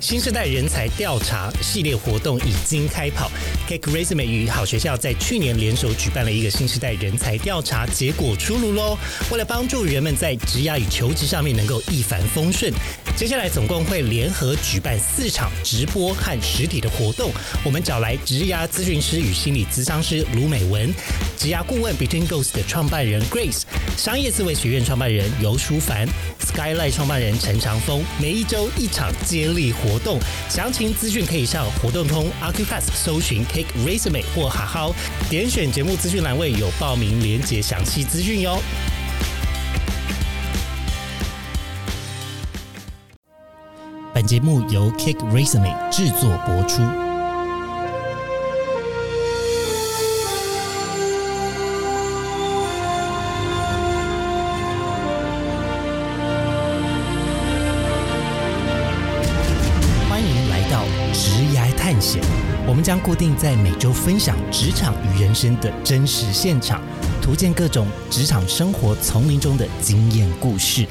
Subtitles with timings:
[0.00, 3.30] 新时代人才调查系列活动已经开跑
[3.68, 8.98] ，Cake Resume 与好学校在去年联手举办了一个新时代人才调查，结果出炉喽！
[9.30, 12.70] 为了帮助人们在职涯与求职上面能够一帆风顺，
[13.16, 17.32] 接下来总共会联合举办四场直播和实体的活动。
[17.64, 20.94] 我们找来职涯咨询师与心理咨商师卢美文，
[21.38, 23.62] 职涯顾问 Between Ghost 的创办人 Grace，
[23.96, 26.06] 商业思维学院创办人尤淑凡
[26.44, 34.94] ，Skyline 创办人陈长峰，每一周一场接力活动，详情资讯可以上活动通 Acupass 搜寻 Cake Resume 或好好
[35.30, 38.60] 点选节目资讯栏位有报名链接详细资讯哟。
[44.16, 46.80] 本节目由 Cake Resume 制作播出。
[60.08, 62.22] 欢迎来到职涯探险，
[62.66, 66.80] 我们将固定在每周分享职场与人生的真实现场，
[67.20, 70.86] 图鉴各种职场生活丛林中的经验故事。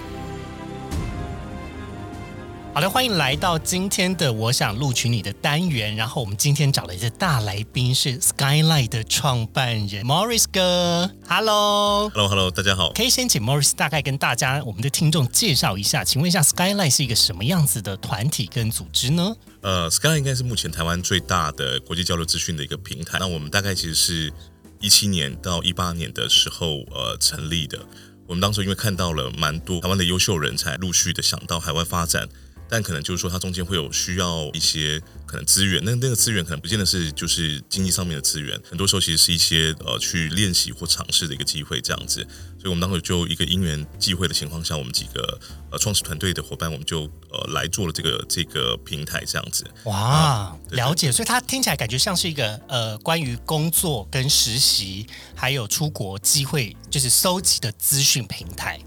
[2.75, 5.95] 好的，欢迎来到今天的我想录取你的单元。
[5.95, 11.09] 然后我们今天找了一个大来宾是 Skyline 的创办人 Morris 哥。
[11.25, 12.09] Hello。
[12.09, 12.91] Hello，Hello，大家好。
[12.91, 19.33] 可以先请 Morris 大概跟大家我们的听众介绍一下，请问一下 Skyline 是一个什么样子的团体跟组织呢？
[19.61, 23.19] 呃，Skyline 应该是目前台湾最大的国际交流资讯的一个平台。
[23.19, 24.33] 那我们大概其实是
[24.81, 27.79] 一七年到一八年的时候呃成立的。
[28.27, 32.27] 我们当时因为看到了蛮多台湾的优秀人才陆续的想到海外发展。
[32.67, 42.25] 但可能就是说，它中间会有需要一些可能资源，那那个资源可能不见得是就是经济上面的资源，很多时候其实是一些呃去练习或尝试的一个机会这样子。
[42.57, 45.39] 所以我们当时就一个因缘际会的情况下，我们几个
[45.71, 49.63] 呃创始团队的伙伴，我们就呃来做了这个这个平台这样子。
[49.83, 55.05] 哇，了解，所以它听起来感觉像是一个呃关于工作跟实习
[55.35, 58.79] 还有出国机会，就是搜集的资讯平台。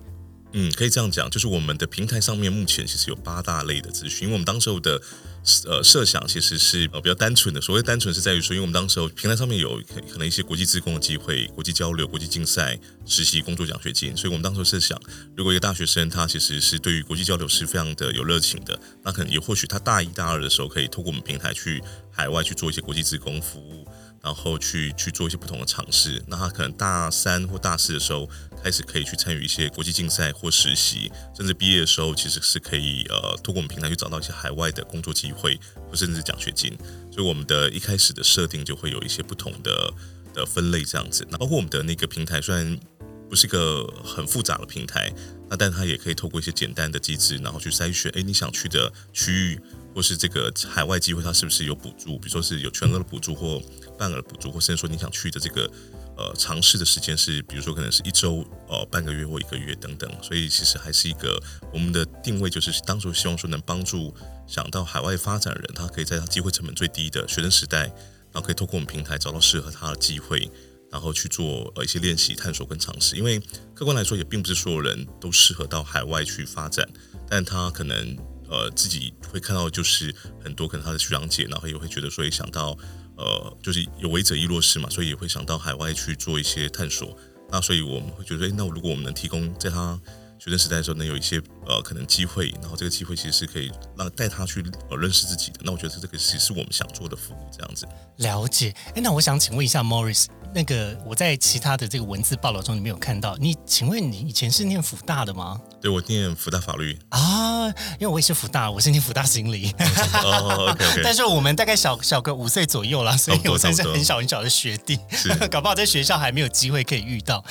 [0.53, 5.01] 嗯，可以这样讲，就是我们的平台上面目前其实有八大类的资讯，因为我们当时候的
[5.67, 9.79] 呃设想其实是呃比较单纯的，所谓单纯是在于说，因为我们当时候平台上面有
[10.11, 14.99] 可能一些国际自工的机会、国际交流、国际竞赛、实习、工作奖学金，所以我们当时候设想，
[15.37, 23.87] 如果一个大学生他其实是对于国际交流是非常的有热情的，那可能也或许他大一大二的时候可以透过我们平台去海外去做一些国际自工服务。
[24.28, 28.28] 然后去去做一些不同的尝试，那他可能大三或大四的时候
[28.62, 36.77] 开始可以去参与一些国际竞赛或实习，甚至毕业的时候其实是可以呃通过我们平台去找到一些海外的工作机会或甚至奖学金。
[37.11, 39.94] 所以我们的一开始的设定就会有一些不同的
[40.34, 41.27] 的分类这样子。
[41.31, 42.78] 那包括我们的那个平台虽然
[43.31, 45.11] 不是一个很复杂的平台，
[45.49, 49.61] 那但它也可以透过一些简单的机制，然后去筛选，哎，你想去的区域
[49.99, 52.17] 或是这个海外机会，它是不是有补助？
[52.21, 53.61] 比如说是有全额的补助或
[53.99, 55.69] 半额的补助，或甚至说你想去的这个
[56.17, 60.09] 呃尝试的时间是，比如说可能是一周、呃半个月或一个月等等。
[60.23, 61.43] 所以其实还是一个
[61.73, 64.15] 我们的定位，就是当初希望说能帮助
[64.47, 67.81] 想到海外发展的人，他可以在他机会成本最低的学生时代，
[68.33, 70.49] 然后可以透过我们平台找到适合他的机会。
[70.91, 73.39] 然后去做呃一些练习、探索跟尝试，因为
[73.75, 76.89] 客观来说，也并不是所有人都适合到海外去发展，
[77.29, 78.17] 但他可能
[78.49, 82.77] 呃自己会看到，就是很多可能他的学长姐，然后也会觉得说，也想到
[83.17, 87.17] 呃就是有为者亦若是嘛，所以也会想到海外去做一些探索。
[87.51, 89.99] 那所以我们会觉得，哎，那如果我们能提供在他
[90.39, 95.61] 学生时代的时候，能有一些呃可能机会，然后这个机会其实是可以让带他去呃认识自己的。
[95.63, 97.89] 那我觉得这个其实是我们想做的服务，这样子。
[98.17, 105.61] 了解，哎，那我想请问一下 Morris，那个我在其他的这个文字报道中你没有看到，你请问你以前是念福大的吗？
[105.81, 107.67] 对，我念福大法律啊，
[107.99, 109.73] 因为我也是福大，我是念福大心理。
[110.25, 111.01] 哦，OK OK。
[111.05, 114.99] 但是我们大概小小个五岁左右啦，所以我算是很小很小的学弟，
[115.51, 117.45] 搞不好在学校还没有机会可以遇到。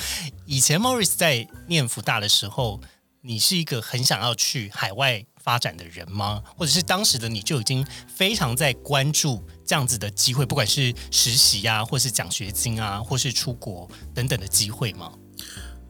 [0.44, 2.80] 以前 Morris 在念福大的时候，
[3.22, 6.42] 你是一个很想要去海外发展的人吗？
[6.56, 15.12] 或者是当时的你就已经非常在关注这样子的机会，不管是实习啊，或是奖学金啊，或是出国等等的机会吗？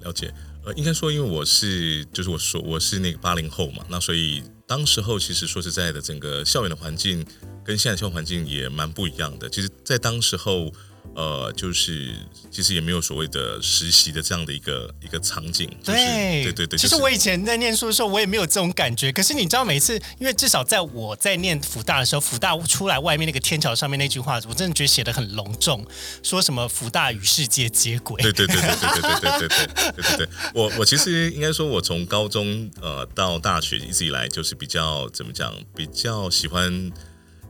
[0.01, 0.33] 了解，
[0.65, 7.27] 呃，应该说，因为我是就是我说我是那个八零后嘛，那所以当时候其实说实在的，整个校园的环境
[7.65, 9.51] 跟现在校园环境也蛮不一样的。
[9.51, 10.73] 其实，在当时候，
[11.15, 12.15] 呃，就是
[12.51, 15.69] 其实也没有所谓的实习的这样的一个一个场景。
[15.83, 19.11] 就是对对对对，其实我以前在念书的时候，我也没有这种感觉。
[19.11, 25.85] 可是你知道，每次因为至少在我在念福大的时候，福大出来外面那个天桥上面那句话，我真的觉得写的很隆重，
[26.23, 28.23] 说什么福大与世界接轨。
[28.23, 36.93] 对对对对对对对对对对对对对，我我其实应该说，我从高中呃到大学一直以来就是比较怎么讲，比较喜欢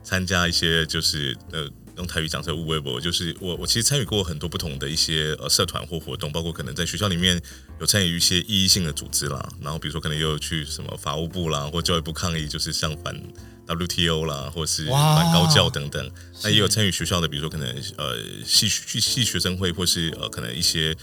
[0.03, 7.41] 参加一些就是呃用台语讲成无微博，就是我我其实参与过很多不同的一些呃社团或活动，包括可能在学校里面
[7.81, 13.15] 有参与一些意义性的组织啦，然后比如说可能也有去什么法务部啦或教育部抗议，就是像反
[13.67, 16.11] WTO 啦，或是反高教等等。
[16.43, 20.97] 那也有参与学校的，比如说可能呃系系系学生会，或是呃可能一些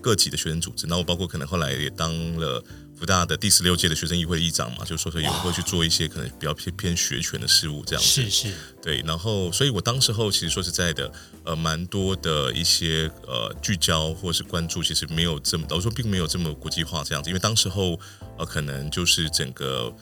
[0.00, 0.86] 各级的学生组织。
[0.86, 2.62] 那我包括可能后来也当了
[3.04, 8.08] 福大的第十六届的学生议会议长嘛，就是说说也会去做一些可能比较偏偏学权的事务这样子。
[8.08, 11.12] 是是，对，然后，所以我当时候其实说实在的，
[11.44, 18.00] 呃，蛮多的一些呃聚焦或是关注，其实没有这么，老实说并没有这么国际化这样子，因为当时候
[18.38, 19.94] 呃，可能就是整个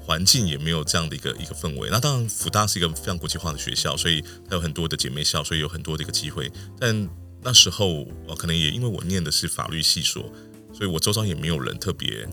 [0.00, 1.88] 环境也没有这样的一个一个氛围。
[1.92, 4.20] 那当然，福大是一个非常国际化的学校，所以
[4.50, 6.50] 它有很多的姐妹校，所以有很多的一个机会。
[6.80, 7.08] 但
[7.40, 10.32] 那时候，呃，可能也因为我念的是法律系所，
[10.72, 12.28] 所以我周遭也没有人特别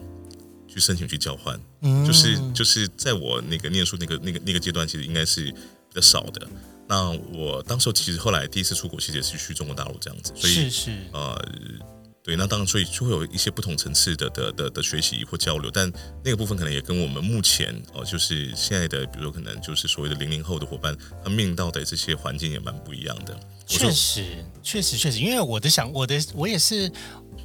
[0.75, 1.57] 去申请去交换。
[1.81, 6.45] 嗯就是就是在我那个念书那个那个那个阶段，其实应该是比较少的。
[6.87, 11.49] 那我当时候其实后来第一次出国，其实也是去中国大陆这样子，所以是是，呃，
[12.21, 15.91] 对，那当然，所以就会有一些不同层次的的的的学习或交流，但
[16.23, 23.39] 那个部分可能也跟我们目前哦、就是现在的，比如说可能就是所谓的零零后的伙伴，他面临到的这些环境也蛮不一样的。
[23.65, 24.23] 确实
[24.61, 26.91] 确实确实，因为我的想我的我也是，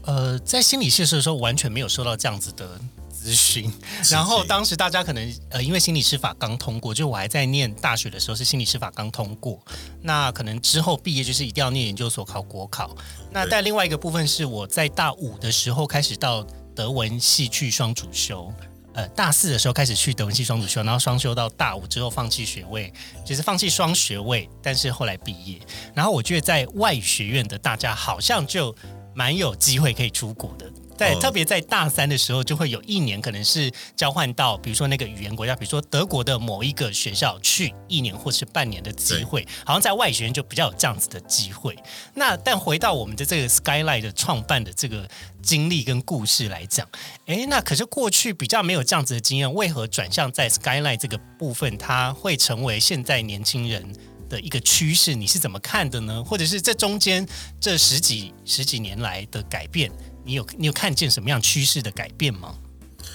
[0.03, 2.79] 呃，在心理系的时候完全没有受到这样子的。
[3.20, 3.70] 资讯，
[4.11, 9.61] 然后当时大家可能呃，因为心理师法刚通过，就我还在念大学的时候是心理师法刚通过，
[10.00, 12.96] 那可能之后毕业就是一定要念研究所考国考。
[13.31, 16.43] 那但另外一个部分是我在大五的时候开始到
[16.75, 18.50] 德文系去双主修，
[18.94, 22.90] 呃，大四的时候开始去德文系双主修，然后双修到大五之后放弃学位，
[23.25, 25.58] 就是放弃双学位，但是后来毕业。
[25.94, 28.75] 然后我觉得在外语学院的大家好像就
[29.14, 30.70] 蛮有机会可以出国的。
[31.00, 41.75] 在哦特别在大三的时候，就会有一年可能是交换到，比如说那个语言国家，比如说德国的某一个学校去一年或是半年的机会，好像在外语学院就比较有这样子的机会。
[42.12, 45.08] 那但回到我们的这个 Skyline 的创办的这个
[45.43, 46.87] 经历跟故事来讲，
[47.25, 53.91] 诶，那可是过去比较没有这样子的经验，为何转向在 Skyline 这个部分，它会成为现在年轻人
[54.29, 55.14] 的一个趋势？
[55.14, 56.23] 你是怎么看的呢？
[56.23, 57.26] 或者是这中间
[57.58, 59.91] 这十几十几年来的改变，
[60.31, 62.56] 你有你有看见什么样趋势的改变吗？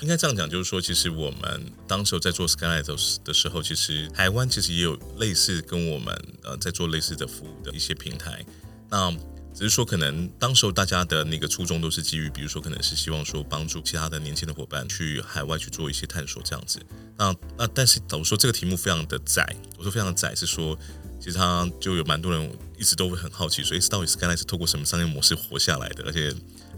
[0.01, 6.13] 应该这样讲，就是说，其实我们当时候在做 Skyline 的时的时候，其实台湾其实也有类似跟我们
[6.43, 8.45] 呃在做类似的服务的一些平台。
[8.89, 9.09] 那
[9.53, 16.77] 只是说，可能当时候大家的那个初衷都是基于，比如说，可能是希望说帮助其他的年轻的伙伴去海外去做一些探索这样子。
[17.17, 20.77] 那那但是，我说这个题目非常的窄，我说非常的窄是说，
[21.21, 26.35] 其实他就有蛮多人一直都会很好奇，所以到底 Skyline 是透过什么商业模式活下来的，而且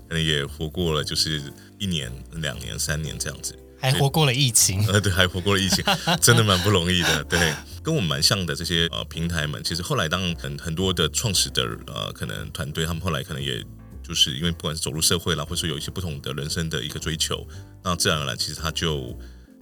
[0.08, 1.42] 可能也活过了就是
[1.78, 3.58] 一年、两年、三年这样子。
[3.80, 5.86] 还活过了疫情，呃，对，还活过了疫情，
[6.20, 7.24] 真的蛮不容易的。
[7.26, 13.64] 对，跟我们蛮像的这些呃平台们，其实后来当很很多的创始的呃可能团队，他们后来可能也
[14.02, 17.48] 就是因为不管是走入社会啦，或是有一些不同的人生的一个追求，
[17.84, 19.16] 那自然而然其实他就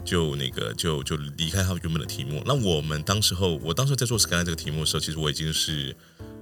[0.06, 2.42] 就那个就就离开他原本的题目。
[2.46, 5.94] 那我们当时候，我当时在做 Skyline 这个题目的时候，其实我已经是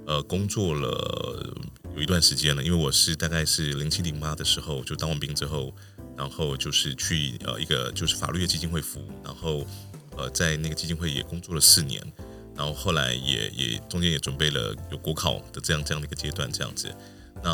[0.06, 1.56] 呃工作了
[1.96, 5.74] 有一段时间了，因为我是大概是零七零八的时候就当完兵之后。
[6.16, 9.66] 然后就是去呃一个就是法律的基金会服务，然后
[10.16, 12.00] 呃在那个基金会也工作了四年，
[12.56, 16.96] 然后后来也也中间也准备了有国考的这样这样的一个阶段这样子。
[17.44, 17.52] 那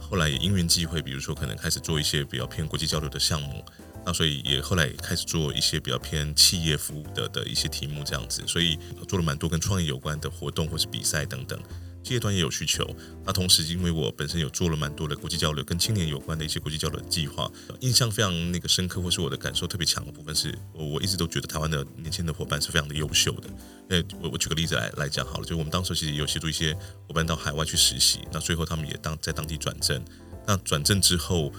[0.00, 3.64] 后来也因缘际会，比如说可能开始做一些比较偏国际交流的项目，
[4.06, 11.60] 那所以也后来也开始做一些比较偏企业服务的的一些题目这样子，所以做了蛮多跟创业有关的活动或是比赛等等。
[12.04, 12.88] 企业端也有需求，
[13.24, 23.50] 那同时因为我本身有做了蛮多的国际交流，跟青年有关的一些国际交流的计划，印象非常那个深刻，或是我的感受特别强的部分是，我我一直都觉得台湾的年轻的伙伴是非常的优秀的。
[23.88, 26.72] 呃，我我举个例子来来讲好了，就我们当时其实有协助一些
[27.08, 30.00] 伙伴到海外去实习，那最后他们也当在当地转正，
[30.46, 31.52] 那转正之后。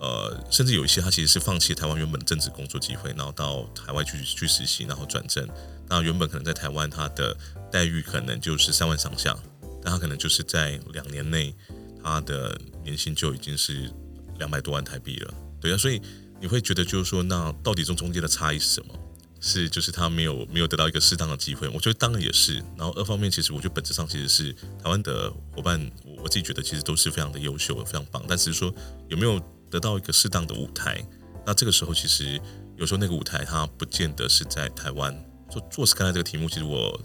[0.00, 5.48] 呃，甚至有一些他其实是放弃台湾原本的政治工作机会，然后到海外去去实习，然后转正。
[5.88, 7.36] 那原本可能在台湾他的
[7.70, 9.36] 待遇可能就是三万上下，
[9.82, 11.54] 但他可能就是在两年内，
[12.02, 13.90] 他的年薪就已经是
[14.38, 15.34] 两百多万台币了。
[15.60, 16.00] 对啊，所以
[16.40, 18.94] 你会觉得就是说，那到底这中间的差异是什么？
[19.40, 22.56] 是就是他没有没有得到一个适当的机会，我觉得当然也是。
[22.76, 25.80] 然后二方面，其实我觉得本质上其实是台湾的伙伴，
[26.20, 28.20] 我自己觉得其实都是非常的优秀，非常棒。
[28.28, 28.74] 但只是说
[29.08, 31.04] 有没有得到一个适当的舞台，
[31.46, 32.40] 那这个时候其实
[32.76, 35.14] 有时候那个舞台它不见得是在台湾。
[35.50, 37.00] 做做 Sky 这个题目，其实我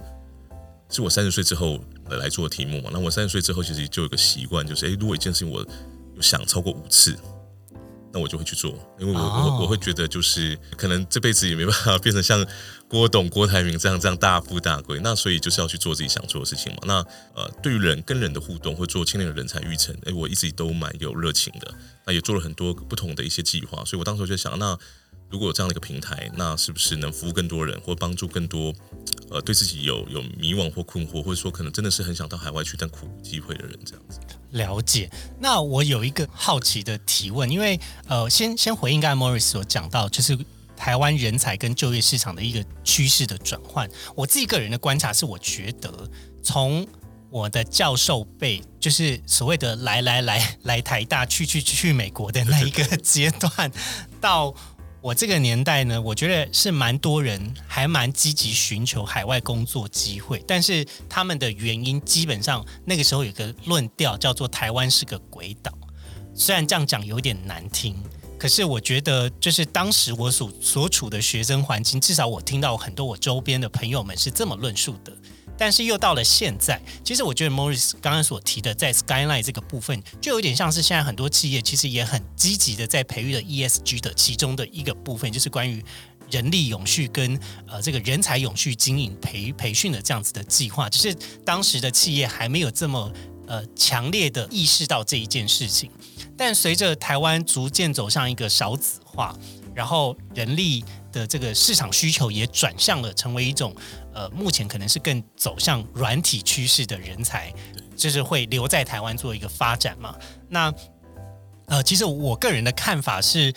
[0.89, 1.79] 是我三十岁之后
[2.09, 2.89] 来做的题目嘛。
[2.91, 5.65] 那我三十岁之后其实就有个习惯，就是诶，如果一件事情我
[6.15, 7.17] 有想超过五次。
[8.15, 12.45] 那我就会去做，因为我我我会觉得就是可能这辈子也没办法变成像
[12.93, 16.77] 郭董、郭台铭这样这样大富大贵，那所以就是要去做自己想做的事情嘛。
[16.83, 16.93] 那
[17.33, 21.73] 呃，对于人跟人的互动，或做青年的人才育成，哎，我一直都蛮有热情的。
[22.05, 24.77] 那也做了很多不同的一些计划，所以我当时就想，那
[25.31, 28.71] 如果有这样的一个平台，那是不是能服务更多人，或帮助更多
[29.31, 34.19] 呃对自己有有迷惘或困惑，或者说可能真的是很想到海外去但苦无机会的人这样子。
[34.51, 35.09] 了解，
[35.39, 40.37] 那我有一个好奇的提问，因为呃，先先回应刚才 Morris 所讲到，就是
[40.75, 43.89] 台湾人才跟就业市场的一个趋势的转换。
[44.15, 46.09] 我自己个人的观察是，我觉得
[46.41, 46.85] 从
[47.29, 53.71] 我的教授辈，就是所谓的来来来来台大，去去去美国的那一个阶段，
[54.21, 54.53] 到。
[55.03, 65.73] 我这个年代呢，我觉得是蛮多人还蛮积极寻求海外工作机会，但是他们的原因基本上那个时候有个论调叫做台湾是个鬼岛。
[66.33, 68.01] 虽然这样讲有点难听，
[68.43, 75.13] 可是我觉得就是当时我所所处的学生环境，至少我听到很多我周边的朋友们是这么论述的。
[75.57, 85.81] 但是又到了现在，其实我觉得 Morris 刚刚所提的在 Skyline 这个部分，就有点像是现在很多企业其实也很积极的在培育的 ESG 的其中的一个部分，就是关于
[86.29, 93.09] 人力永续跟呃这个人才永续经营培培训的这样子的计划，只是当时的企业还没有这么
[93.47, 95.89] 呃强烈的意识到这一件事情。
[96.37, 99.37] 但随着台湾逐渐走向一个少子化，
[99.73, 103.75] 然后人力的这个市场需求也转向了成为一种。
[104.15, 107.51] 呃，目前可能是更走向软体趋势的人才，
[107.97, 110.15] 就是会留在台湾做一个发展嘛。
[110.47, 110.71] 那
[111.65, 113.51] 呃，其实我个人的看法是，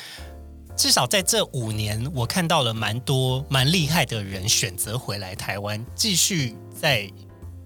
[0.75, 7.07] 至少在这五年，我看到了蛮多蛮厉害的人选择回来台湾，继续在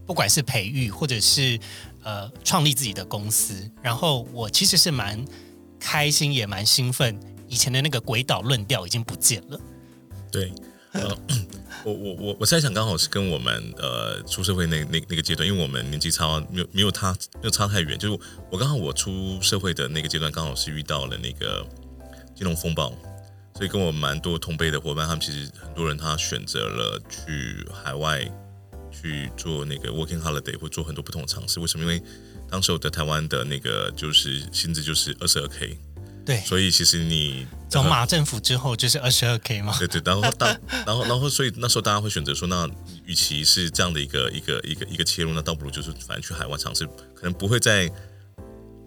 [0.04, 1.56] 不管是培育或者是
[2.02, 3.70] 呃创立自己的公司。
[3.82, 5.24] 然后我其实是蛮
[5.78, 9.60] 开心，也蛮兴奋，以前的那个鬼岛论调已经不见了。
[10.30, 10.52] 对。
[10.92, 11.16] 呃，
[11.86, 21.64] 我我我我猜想刚好是跟我们呃出社会那那那个阶段，因为我们年纪差没有没有他没有差太远，就是我刚好我出社会的那个阶段，刚好是遇到了那个
[22.34, 22.92] 金融风暴，
[23.54, 28.28] 所以跟我蛮多同辈的伙伴，他们其实很多人他选择了去海外
[29.00, 31.60] 去做那个 working holiday 或做很多不同的尝试。
[31.60, 31.84] 为什么？
[31.84, 32.02] 因为
[32.50, 35.78] 当时的台湾的那个就是薪资就是二十二 k。
[36.26, 39.74] 对，所以其实你从马政府之后就是二十二 k 嘛。
[39.78, 40.48] 对对，然后当
[40.86, 42.68] 然后然后所以那时候大家会选择说，那
[43.06, 47.90] 与其是这样的一个一个一个一个切入，那倒不如就是反正去海外尝试，可能不会再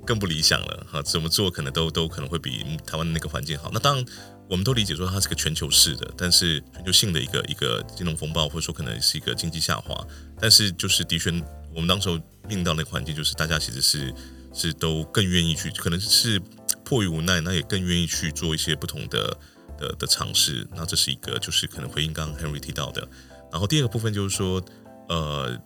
[0.05, 1.01] 更不理想了哈。
[1.01, 3.72] 怎么做可能都都可能会比台湾的那个环境好。
[3.74, 4.05] 那当然
[4.50, 10.06] 我们都理解说它是个全球式的，但是全球性的一个一个金融风暴，或者说可能是一个经济下滑。
[10.40, 11.30] 但是就是的确，
[11.74, 12.16] 我们当时候
[12.48, 14.14] 面临到那个环境，就是大家其实是
[14.54, 16.42] 是都更愿意去，可能是。
[16.86, 19.38] 迫于无奈，那也更愿意去做一些不同的
[19.78, 20.68] 的的尝试。
[20.76, 23.08] 那这是一个，就是可能回应刚刚 Henry 提到的。
[23.50, 24.62] 然后第二个部分就是说，
[25.08, 25.58] 呃，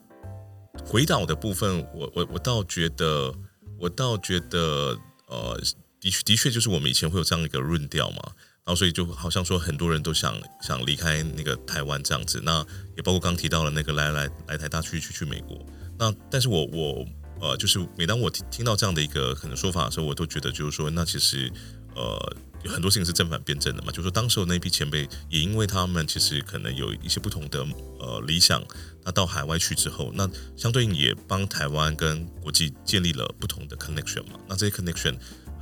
[0.85, 3.33] 回导的部分，我我我倒觉得，
[3.79, 4.95] 我倒觉得，
[5.27, 5.59] 呃，
[5.99, 8.31] 的确的确就是我们以前会有这样一个论调嘛。
[8.67, 12.39] 然后所以就好像说，很多人都想想离开那个台湾这样子。
[12.43, 12.63] 那
[12.95, 15.65] 也包括刚提到了那个来来来台大去去去美国。
[15.97, 17.07] 那但是我我。
[17.39, 21.47] 呃，就是每当我听听到这样的一个可能说法的时候，我都觉得就是说，那其实
[21.93, 23.91] 呃很多事情是正反辩证的嘛。
[23.91, 27.63] 就是说，当时候那批前辈也因为他们其实可能有一些不同的
[27.99, 28.59] 呃理想，
[29.05, 34.39] 那到海外去之后，那相对应也帮台湾跟国际建立了不同的 connection 嘛。
[34.49, 35.15] 那这些 connection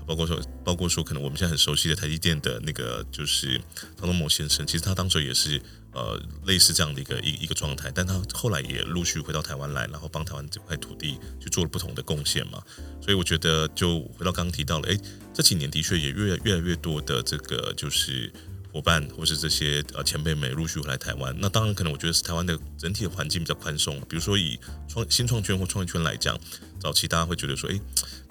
[0.05, 3.57] 包括说，包括说可能我们现在很熟悉的台积电的那个就是
[3.97, 5.61] 张忠谋先生，其实他当时也是。
[5.95, 12.61] 呃，类似这样的一个一一个状态，但他后来也陆续回到台湾来，然后帮台湾这块土地去做了不同的贡献嘛。
[13.01, 14.99] 所以我觉得，就回到刚刚提到了，哎，
[15.33, 18.29] 这几年的确也越越来越多的这个就是
[18.75, 21.33] 伙伴或是这些呃前辈们陆续回来台湾。
[21.39, 23.97] 那当然，可能我觉得是台湾的整体的环境比较宽松。
[24.01, 26.37] 比如说以创新创圈或创业圈来讲，
[26.77, 27.79] 早期大家会觉得说，哎，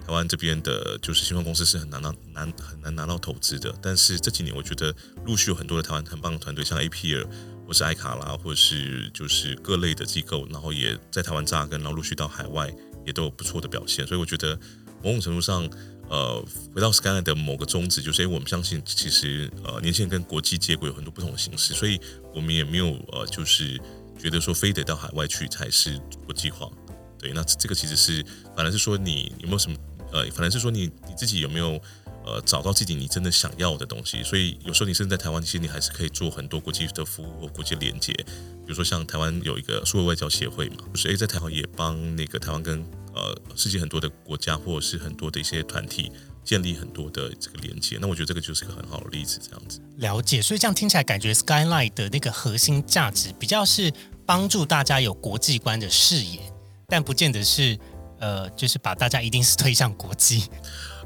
[0.05, 3.73] 台湾这边的就是新创公司是很难拿难很难拿到投资的。
[3.81, 7.25] 但是这几年，我觉得陆续有很多的台湾很棒的团队，像 A P R。
[7.67, 12.71] 或是埃卡拉，或是就是各类的机构，然后也在台湾扎根，然后陆续到海外
[13.07, 14.05] 也都有不错的表现。
[14.05, 14.55] 所以我觉得
[15.01, 15.67] 某种程度上，
[16.09, 21.99] 呃，回到 Skyline 的某个宗旨，就是因为，我们相信其实呃，年轻人跟国际接轨有很多不同的形式，所以
[22.33, 23.79] 我们也没有呃，就是
[24.17, 26.69] 觉得说非得到海外去才是国际化。
[27.17, 28.23] 对，那这个其实是
[28.55, 29.75] 反而是说你有没有什么
[30.15, 31.79] 呃，反而是说你你自己有没有
[32.25, 34.23] 呃找到自己你真的想要的东西。
[34.23, 38.13] 所以有时候你甚至在台湾，其实你还是可以做很多国际的服务或国际连接。
[38.13, 46.11] 比如说像台湾有一个数位外交协会嘛，就是诶，在台湾也帮那个台湾跟呃，世界很多的国家或者是很多的一些团体
[46.43, 49.79] 建立很多的这个连接，那我觉得这个就是个很好的例子，这样子。
[49.97, 53.93] 了解，所以这样听起来感觉 Skyline 的那个核心价值比较是
[54.25, 56.39] 帮助大家有国际观的视野，
[56.87, 57.79] 但不见得是
[58.19, 60.43] 呃，就是把大家一定是推向国际。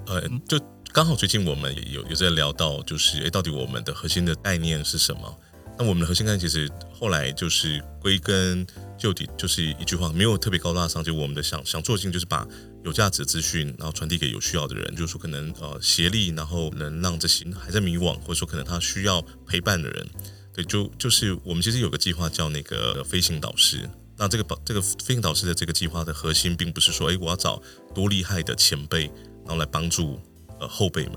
[0.07, 0.59] 呃，就
[0.93, 5.39] 刚好最近我们有有在聊到，就是诶，到底我们的核心的概念是什么？
[5.77, 8.67] 那我们的核心概念其实后来就是归根。
[8.99, 11.01] 究底就是一句话，没有特别高大上。
[11.01, 12.45] 就我们的想想做性，就是把
[12.83, 14.93] 有价值的资讯，然后传递给有需要的人。
[14.93, 20.05] 就是说，可能呃协力，然后能让这些还在迷惘，或者说可能他需要陪伴的人，
[20.53, 23.89] 对，就就是我们其实有个计划叫那个飞行导师。
[24.19, 27.59] 那这个这个飞行导师的这个计划的核心，并不是说，哎，我要找
[27.95, 29.05] 多厉害的前辈，
[29.45, 30.19] 然后来帮助
[30.59, 31.15] 呃后辈们。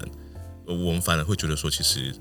[0.65, 2.15] 我们反而会觉得说，其实。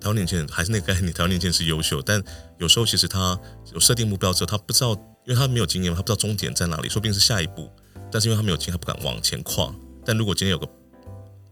[0.00, 2.22] 台湾年轻人还是那个概念，台湾年轻人是优秀，但
[2.58, 3.36] 有时候其实他
[3.72, 4.92] 有设定目标之后，他不知道，
[5.26, 7.68] 因为他没有经验，他不知道终点在哪里，说不定是下一步，
[8.08, 9.74] 但是因为他没有经验，他不敢往前跨。
[10.04, 10.68] 但如果今天有个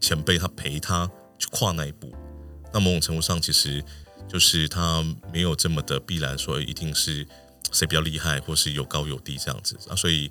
[0.01, 2.15] 前辈，他陪他去跨那一步，
[2.73, 3.83] 那某种程度上其实
[4.29, 7.27] 就是他没有这么的必然说一定是
[7.73, 9.97] 谁比较厉害，或是有高有低这样子啊。
[9.97, 10.31] 所以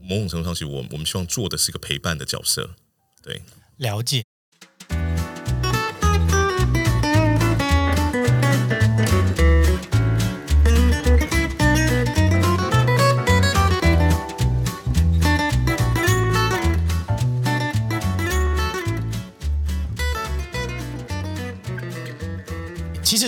[0.00, 2.74] 某种程度上，其实我我们希望做的是一个陪伴的角色，
[3.22, 3.42] 对，
[3.76, 4.22] 了解。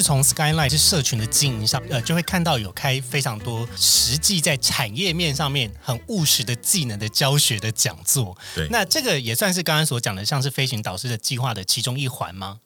[0.07, 8.39] 从 Skyline 是社群的经营上，呃，就会看到有开非常多实际在产业面上面很务实的技能的教学的讲座。
[8.55, 12.61] 对，那这个也算是刚刚所讲的，像是飞行导师的计划的其中一环吗？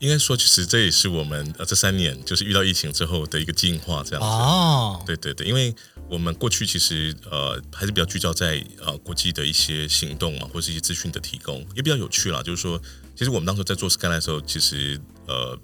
[0.00, 4.26] 应该说，其实这也是我们呃这三年就是遇到疫情之后的一个进化，这样子。
[4.26, 5.72] 哦，对对对，因为
[6.10, 12.42] 我们过去其实呃还是比较聚焦在呃国际的一些行动嘛，或是一些资讯的提供，也比较有趣啦。
[12.42, 12.82] 就是说，
[13.14, 15.56] 其实我们当时在做 Skyline 的时候，其实呃。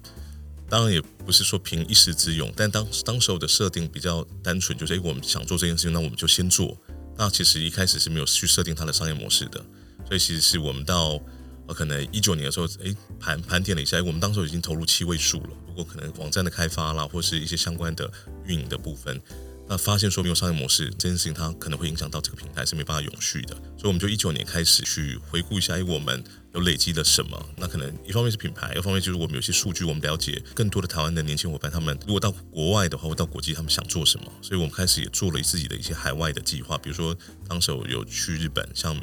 [0.71, 6.77] 当然也不是说凭一时之勇，但当当时候的设定比较单纯，就是诶，我们想做这件事情，那我们就先做。
[7.17, 9.61] 那其实一开始是没有去设定它的商业模式的，
[10.07, 11.19] 所以其实是我们到
[11.67, 15.49] 呃可能一九年的时候，诶盘盘点了一下，我们当时已经投入七位数了。
[15.67, 18.09] 不过可能网站的开发啦，或是一些相关的
[18.45, 19.21] 运营的部分。
[19.71, 26.21] 那发现说没有商业模式这件事情，它可能会影响到这个平台是没办法永续的，所以我们就一九年开始去回顾一下，哎，我们
[26.53, 27.41] 有累积了什么？
[27.55, 34.29] 那可能一方面是品牌，一方面就是我们有些数据，我们了解更多的台湾的年轻伙伴，他们如果到国外的话，或到国际，他们想做什么？
[34.41, 37.15] 所以我们开始也做了自己的一些海外的计划，比如说
[37.47, 38.93] 当时有去日本，像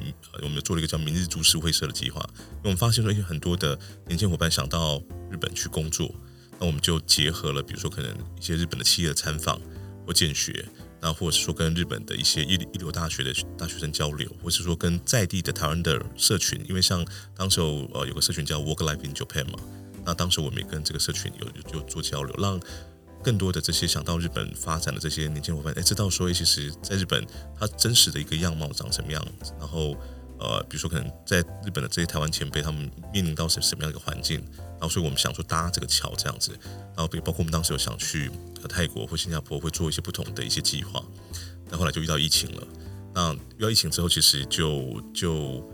[0.43, 6.15] 我们做了一个叫“明日株式会社”的计划，因为我们发现说，有很多的年轻伙伴想到日本去工作，
[6.61, 9.59] 那我们就结合了，比如说可能一些日本的企业的参访
[10.09, 10.65] 或见学。
[11.01, 19.61] 那或者是说跟日本的一些一一流大学的大学生交流，或是说跟在地的台湾的社群，因为像当时候呃有个社群叫 Work Life in Japan 嘛，
[20.05, 22.61] 那当时我们也跟这个社群有有做交流，让
[23.23, 27.25] 更多的这些想到日本发展的这些年轻伙伴，哎，知道说其实在日本
[27.57, 29.97] 它真实的一个样貌长什么样子，然后
[30.41, 34.45] 呃比如说可能在日本的这些台湾前辈他们面临到什什么样的一个环境。
[34.81, 38.31] 然后，所以我们想说搭这个桥这样子，然后比包括我们当时有想去
[38.69, 41.03] 泰国或新加坡，会做一些不同的一些计划。
[41.71, 42.67] 那后来就遇到疫情了。
[43.15, 45.69] 那遇到疫情之后，其实就就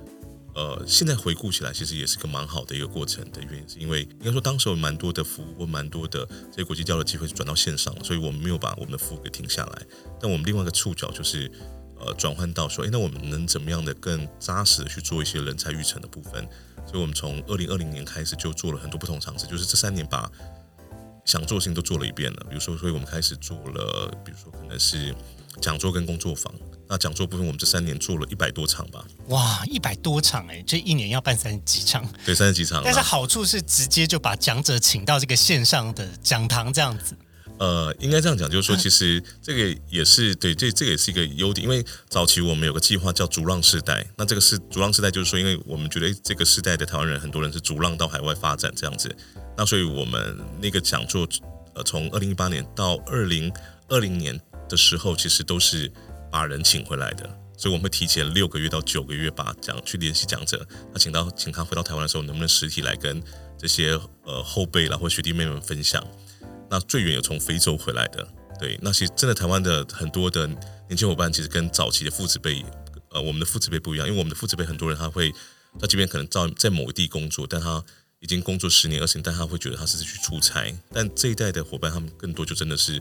[0.55, 9.83] 呃，现在回顾起来，其实也是个蛮好的一个过程的原因，是因为应该说当时有蛮多的服务或蛮多的这些国际交流机会转到线上，所以我们没有把我们的服务给停下来。
[10.21, 11.51] 但我们另外一个触角就是
[12.05, 16.47] 呃，转换到说，哎，那我们能怎么样的更扎实的去做一些人才育成的部分？
[16.87, 20.31] 所以，我们从二零二零年开始就做了很多不同尝试，就是这三年把
[21.25, 22.47] 想做的事情都做了一遍了。
[22.49, 25.15] 比如说，所以我们开始做了，比如说可能是
[25.63, 26.53] 讲座跟工作坊。
[26.87, 29.03] 那讲座部分，我们这三年做了一百多场吧。
[29.29, 32.07] 哇，一百多场哎，这一年要办三十几场。
[32.27, 32.83] 对，三十几场。
[32.85, 37.17] 但是好处是直接就把讲者请到这个线上的讲堂这样子。
[37.59, 41.65] 呃，应该这样讲，就是说，其实这个也是对，这这个也是一个优点。
[41.65, 49.15] 因为早期我们有个计划叫“逐浪世代”，那这个是“逐浪世代”，就是说，因为我们觉得这个世代的台湾人很多人是逐浪到海外发展这样子，
[49.57, 51.29] 那所以我们那个讲座，
[51.75, 53.53] 呃，从二零一八年到二零
[53.89, 54.39] 二零年
[54.69, 55.91] 的时候，其实都是
[56.33, 57.39] 把人请回来的。
[57.57, 63.23] 所以我们会提前六个月到九个月把讲去联系讲者，那请到请他回到台湾的时候，能不能实体来跟
[63.57, 66.05] 这些呃后辈啦或学弟妹们分享？
[66.71, 68.27] 那最远有从非洲回来的，
[68.59, 70.47] 对，那其实真的台湾的很多的
[70.89, 72.65] 年轻伙伴，其实跟早期的父子辈，
[73.11, 75.33] 呃，我们的父子辈不一样，因为我们的父子辈很多人他会，
[75.79, 77.83] 他这边可能在在某一地工作，但他
[78.21, 83.01] 已经工作十年二十年，但他会觉得他是去出差，但这一代的伙伴他们更多就真的是。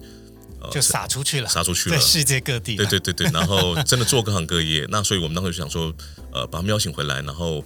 [0.71, 2.77] 就撒出去了，撒出去了，在世界各地。
[2.77, 4.87] 对对对对，然后真的做各行各业。
[4.89, 5.93] 那所以我们当时就想说，
[6.31, 7.61] 呃，把他们邀请回来，然后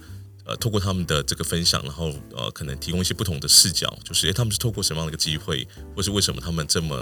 [0.48, 6.96] 呃，透过他们的这个分享，然后呃，可能提供一些不同的视角，就是诶，他们是透过什么样的一个机会，或是为什么他们这么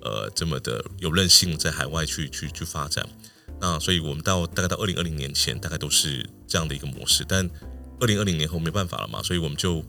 [0.00, 3.06] 呃这么的有韧性，在海外去去去发展。
[3.60, 7.24] 那所以我们到大概到二零二零年前，大概都是这样的一个模式。
[7.28, 7.50] 但
[8.00, 9.84] 二零二零年后没办法了嘛，所以我们就。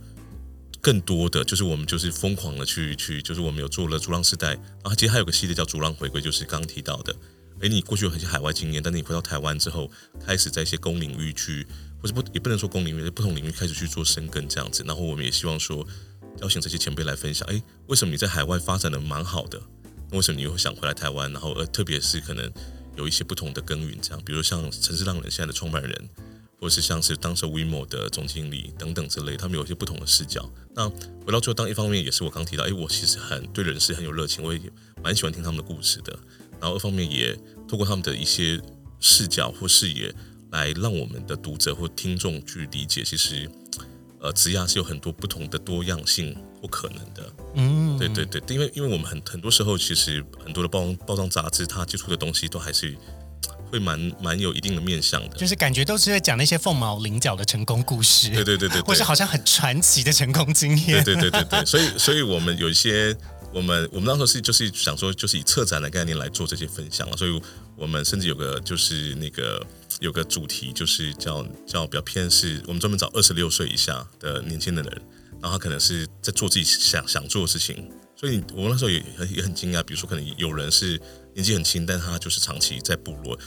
[0.82, 7.16] 更多的就是我们就是疯狂的去去，就是我们有做了逐浪时代，然后其实还有个系列叫逐浪回归，就是刚提到的，
[7.62, 9.90] 诶，你过去有很些海外经验，但你回到台湾之后，
[10.26, 11.66] 开始在一些公领域去，
[12.04, 15.88] 或者不也不能说公领域，在不同领域开始去做深耕这样子，然后我们也希望说
[16.42, 19.60] 邀请这些前辈来分享，诶，为什么你在海外发展的蛮好的，
[20.12, 21.32] 为什么你又想回来台湾？
[21.32, 22.52] 然后呃，特别是可能
[22.98, 26.10] 有一些不同的耕耘，这样，比如像城市浪人现在的创办人。
[26.60, 30.50] 或是像是当时 WeMo 的总经理等等之类，他们有一些不同的视角。
[30.74, 34.62] 那回到最后，当一方面也是我刚提到，哎，我其实很对人事很有热情，我也
[35.04, 36.18] 蛮喜欢听他们的故事的。
[36.62, 37.38] 然后二方面也
[37.68, 38.62] 透过他们的一些
[39.02, 40.16] 视角或视野，
[40.54, 43.52] 来让我们的读者或听众去理解，其实
[44.22, 47.34] 呃，职涯是有很多不同的多样性或可能的。
[47.56, 52.96] 嗯，对对对，因为因为我们很很多时候，其实很多的包装包装杂志，它接触的东西都还是。
[53.70, 61.66] 会蛮蛮有一定的面向的，就是感觉都是在讲那些凤毛麟角的成功故事，对对对对，或是好像很传奇的成功经验，对对对对对。
[61.66, 63.18] 所以所以我们有一些，
[63.54, 67.42] 我们我们那时候是就是想说，就是以策展的概念来做这些分享所以
[67.76, 69.66] 我们甚至有个就是那个
[70.00, 75.02] 有个主题，就是叫叫比较偏是，我们专门找二十六岁以下的年轻的人，
[75.42, 77.90] 然后他可能是在做自己想想做的事情。
[78.16, 81.00] 所以我们那时候也很也很惊讶，比如说可能有人是
[81.34, 83.38] 年纪很轻，但他就是长期在部落。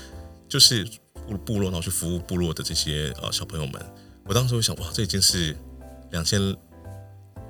[0.48, 0.86] 就是
[1.26, 3.84] 部部落，然后去服务部落的这些呃小朋友们。
[4.24, 5.56] 我当时会想，哇，这已经是
[6.12, 6.56] 两千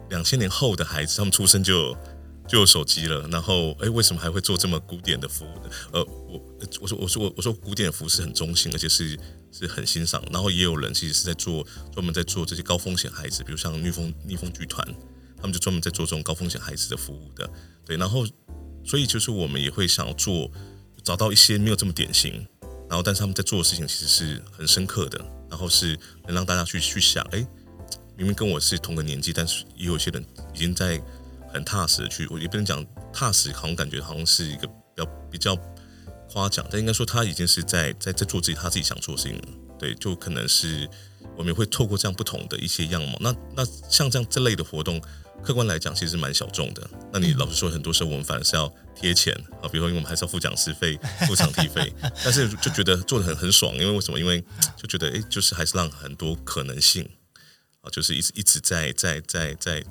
[0.08, 1.94] 两千年后的孩子，他们出生就
[2.48, 3.26] 就有手机了。
[3.28, 5.70] 然后，哎，为什么还会做这么古典的服务呢？
[5.92, 6.40] 呃，我
[6.80, 9.18] 我说我说我我说古典服务是很中性，而且是
[9.52, 10.22] 是很欣赏。
[10.30, 14.86] 然后也有人其实是在做专门在做这些高风险孩子，比如像逆风逆风剧团，
[15.36, 17.48] 他们就专门在做这种高风险孩子的服务的。
[17.84, 18.26] 对，然后
[18.84, 20.50] 所以就是我们也会想要做，
[21.02, 22.46] 找到一些没有这么典型。
[22.88, 25.18] 然后，但是他们在做的事情其实是很深刻的，
[25.50, 27.44] 然后是能让大家去去想，哎，
[28.16, 31.02] 明明跟我是同个年纪，但是也有些人已经在
[31.56, 35.56] 很踏实的去，我也不能讲踏实，好像感觉好像是一个比较比较
[36.30, 39.40] 夸奖，但应该说他已经是在在在做自己他自己想做的事情，
[39.78, 40.88] 对，就可能是
[41.36, 45.00] 我们会透过这样不同的一些样貌，那那像这样这类的活动。
[45.42, 46.90] 客观来讲，其实蛮小众的。
[47.12, 51.92] 那你老实说，很多时候我们反而是要贴钱啊，比如说，因为我们还是要付讲师费、付场地费，
[52.24, 54.18] 但是就觉得做的很很爽，因为为什么？
[54.18, 54.42] 因为
[54.76, 57.08] 就觉得哎，就是还是让很多可能性
[57.82, 59.84] 啊，就是一直一直在在在在。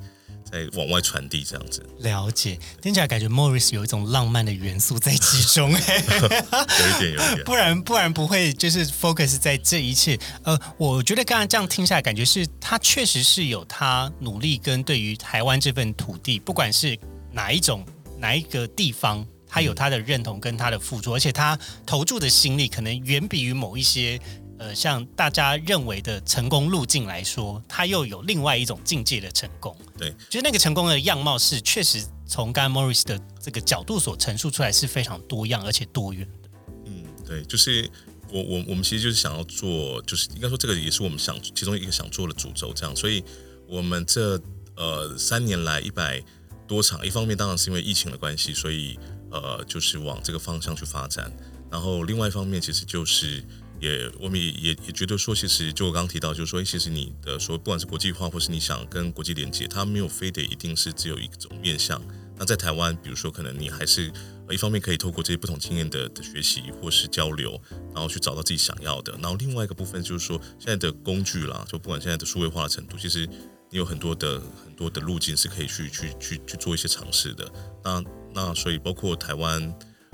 [0.56, 10.18] 在往外传递这样子，了解听起来感觉 Morris 有一种浪漫的元素在其中， 哎，有一点，有一点，不然不然不会就是 focus 在这一切。
[10.44, 16.98] 呃，我觉得刚才这样听下来，感觉是他确实是有他努力跟对于台湾这份土地，不管是
[17.34, 17.86] 哪一种
[18.18, 24.18] 哪一个地方，他有他的认同跟他的付出，而且他投注的心力可能远比于某一些。
[24.66, 29.76] 呃，像大家认为的成功路径来说，它又有另外一种境界的成功。
[29.96, 36.50] 对，就是那个成功的样貌是确实从刚刚 Morris 的这个角度所陈述出来是非常多样而且多元的。
[36.86, 37.88] 嗯，对，就是
[38.32, 42.96] 我我我们其实就是想要做，就是应该说这个也是我们想其中一个想做的主轴，这样。
[42.96, 43.24] 所以
[43.68, 44.42] 我们这
[44.76, 46.20] 呃三年来一百
[46.68, 48.98] 多场，一方面当然是因为疫情的关系，所以
[49.30, 51.32] 呃就是往这个方向去发展。
[51.70, 53.44] 然后另外一方面其实就是。
[53.80, 62.02] 也，我们也也也觉得说，其实就我刚刚提到，就是说，其实你的说，不管是国际化，或是你想跟国际连接，它没有非得一定是只有一种面向。
[62.38, 64.12] 那在台湾，比如说，可能你还是
[64.50, 67.62] 一方面可以透过这些不同经验的的学习或是交流，
[67.94, 69.14] 然后去找到自己想要的。
[69.22, 73.28] 然后另外一个部分就是说，现在的工具啦，就不管现在的数位化的程度，其实
[73.70, 77.50] 你有很多的很多的路径是可以去去去去做一些尝试的。
[77.84, 79.62] 那那所以包括台湾，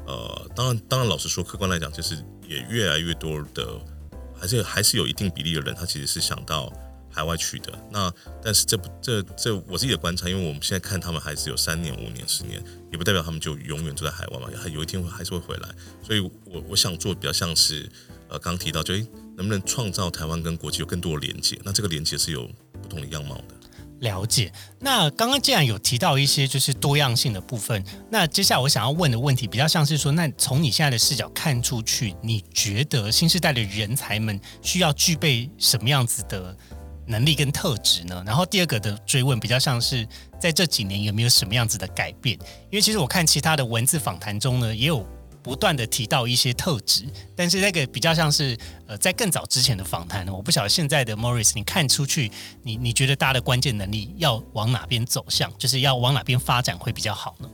[0.06, 2.18] 呃，当然当然，老实说，客观来讲，就是。
[2.52, 3.80] 也越来越多的，
[4.38, 6.72] 还是还是有一定比例的人，他其实是想到
[7.10, 7.72] 海外去的。
[7.90, 12.62] 那但是这不这这我自己的观察，因为我们现在看他们还是有三年、五年、十年，
[12.92, 15.70] 也不代表他们就永远住在海外嘛，还有一天会还是会回来。
[16.04, 17.90] 所以我我想做比较像是
[18.28, 21.58] 呃刚提到，就诶能不能创造台湾跟国际有更多的连接？
[21.64, 22.50] 那这个连接是有
[22.82, 23.56] 不同的样貌的。
[24.02, 24.52] 了解。
[24.80, 36.56] 那刚刚既然有提到一些就是多样性的部分，那接下来我想要问的问题比较像是说，那从你现在的视角看出去，你觉得新时代的人才们需要具备什么样子的
[37.08, 38.24] 能力跟特质呢？
[38.26, 40.08] 然后第二个的追问比较像是
[40.40, 42.38] 在这几年有没有什么样子的改变？
[42.70, 45.06] 因为其实我看其他的文字访谈中呢，也有。
[45.44, 47.04] 不断的提到一些特质，
[47.36, 48.56] 但是那个比较像是
[48.88, 57.50] 呃，在更早之前的访谈呢，我不晓得现在的 Morris，你看出去，你你觉得大家的关键能力要往哪边走向，就是要往哪边发展会比较好呢？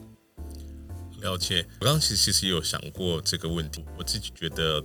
[1.21, 4.83] 了解，我刚刚其实其实有想过这个问题，我自己觉得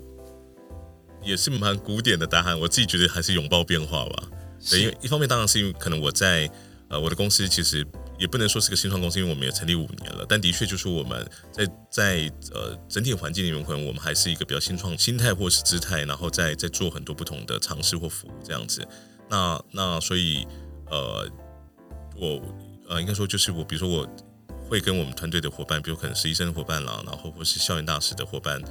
[1.22, 4.22] 也是蛮古典的答案，我自己觉得还是拥抱变化吧。
[4.70, 6.48] 对，因为一方面当然是因为可能我在
[6.88, 7.86] 呃我的公司其实。
[8.22, 10.24] 也不能说是个新创公司，因为我们也成立五年了。
[10.28, 18.86] 但的确就是我们在在呃整体环境里面，可能我们还是一个比较新创心态或是姿态，然后在在做很多不同的尝试或服务这样子。
[19.28, 20.46] 那那所以
[20.88, 21.28] 呃
[22.16, 22.40] 我
[22.88, 24.08] 呃应该说就是我，比如说我
[24.68, 28.62] 会跟我们团队的伙伴，比如可能是医生的伙伴啦，然后或是校园大使的伙伴，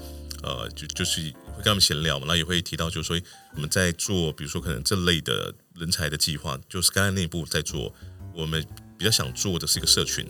[0.44, 3.22] 呃就就是会跟他们闲聊嘛，然后也会提到就是说
[3.54, 7.94] 我们在做，比如说可能这类的人才的计划，就是刚才内部在做
[8.34, 8.66] 我们。
[9.02, 10.24] 比较想做的是一个社群，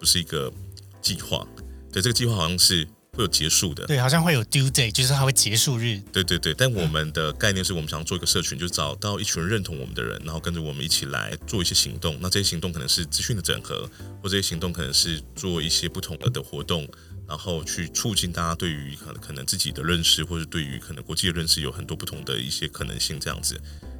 [0.00, 0.52] 不是一个
[1.00, 1.46] 计划。
[1.92, 3.86] 对，这个计划好像是会有结束的。
[3.86, 6.02] 对，好像会有 due date，就是它会结束日。
[6.12, 12.18] 对对对，但我们的概念是我们想做一个社群，就找到一群人认同我们的人，然后跟着我们一起来做一些行动。
[12.20, 13.88] 那这些行动可能是资讯的整合，
[14.20, 16.84] 或这些行动可能是做一些不同的的活动，
[17.28, 23.56] 然后去促进大家对于可能可能自己的认识，或者对于可能国际的认识有很多不同的一些可能性这样子。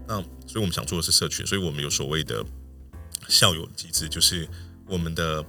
[0.08, 0.16] 那
[0.48, 2.44] 所以我们想做的是社群，所以我们有所谓的。
[3.28, 4.48] 校友机制就是
[4.86, 5.44] 我们的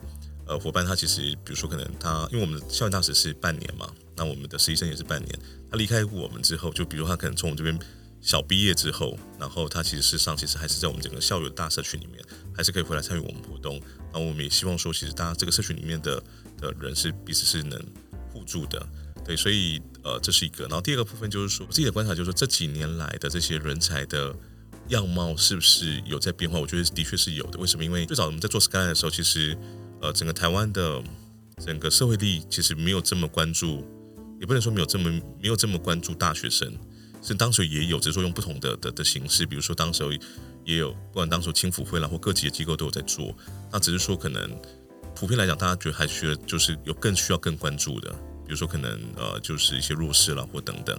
[0.46, 5.40] 呃伙伴，他其实比如说可能他，因为我们的校园大使是半年嘛，那我们的实习生也是半年。
[5.70, 7.78] 他离开我们之后，就比如他可能从我们这边
[8.22, 12.24] 小毕业之后，然后他其实事实上其实还是在我们整个校友大社群里面，
[12.56, 13.80] 还是可以回来参与我们活动。
[14.12, 16.24] 然后我们也希望说，其实大家这个社群里面的
[16.58, 17.80] 的人是彼此是能
[18.32, 18.88] 互助的，
[19.26, 20.64] 对，所以呃这是一个。
[20.64, 24.36] 然后第二个部分就是说，我自己的观察就是说，这几年来的这些人才的。
[24.90, 26.60] 样貌是不是有在变化？
[26.60, 27.60] 我觉得的确是有的。
[27.60, 27.84] 为什么？
[27.84, 29.58] 因为最早我们在做 Sky 的时候，其实
[30.02, 31.04] 呃，整个台湾的
[31.66, 33.86] 整个社会力其实没有这么关注，
[34.40, 35.10] 也不能说没有这么
[35.42, 36.74] 没有这么关注大学生。
[37.22, 39.46] 是当时也有，只是说用不同的的的形式。
[39.46, 40.04] 比如说当时
[40.64, 43.36] 也有，不管当时青辅会啦或各级的机构都有在做。
[43.72, 44.58] 那只是说可能
[45.16, 48.10] 普遍来讲，大家觉得还需要就是有更需要更关注的，
[48.46, 50.98] 比如说可能呃就是一些弱势啦或等等。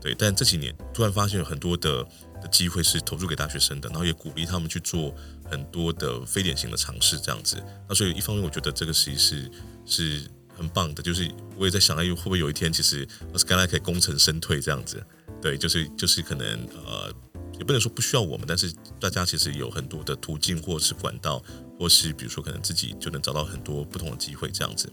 [0.00, 2.06] 对，但这几年突然发现有很多的。
[2.40, 5.14] 的机会是投入给大学生的，然后也鼓励他们去做
[5.50, 7.62] 很多的非典型的尝试，这样子。
[7.88, 9.50] 那所以一方面，我觉得这个其实是
[9.86, 15.02] 是很棒的，就是我也在想，哎，会不会有一天，其实 Skyline 可以功成身退这样子？
[15.42, 16.46] 对，就是就是可能
[16.86, 17.12] 呃，
[17.58, 21.42] 也不能说不需要我们，但是大家其实有很多的途径或是管道，
[21.78, 24.90] 或是比如说可能自己就能找到很多不同的机会这样子，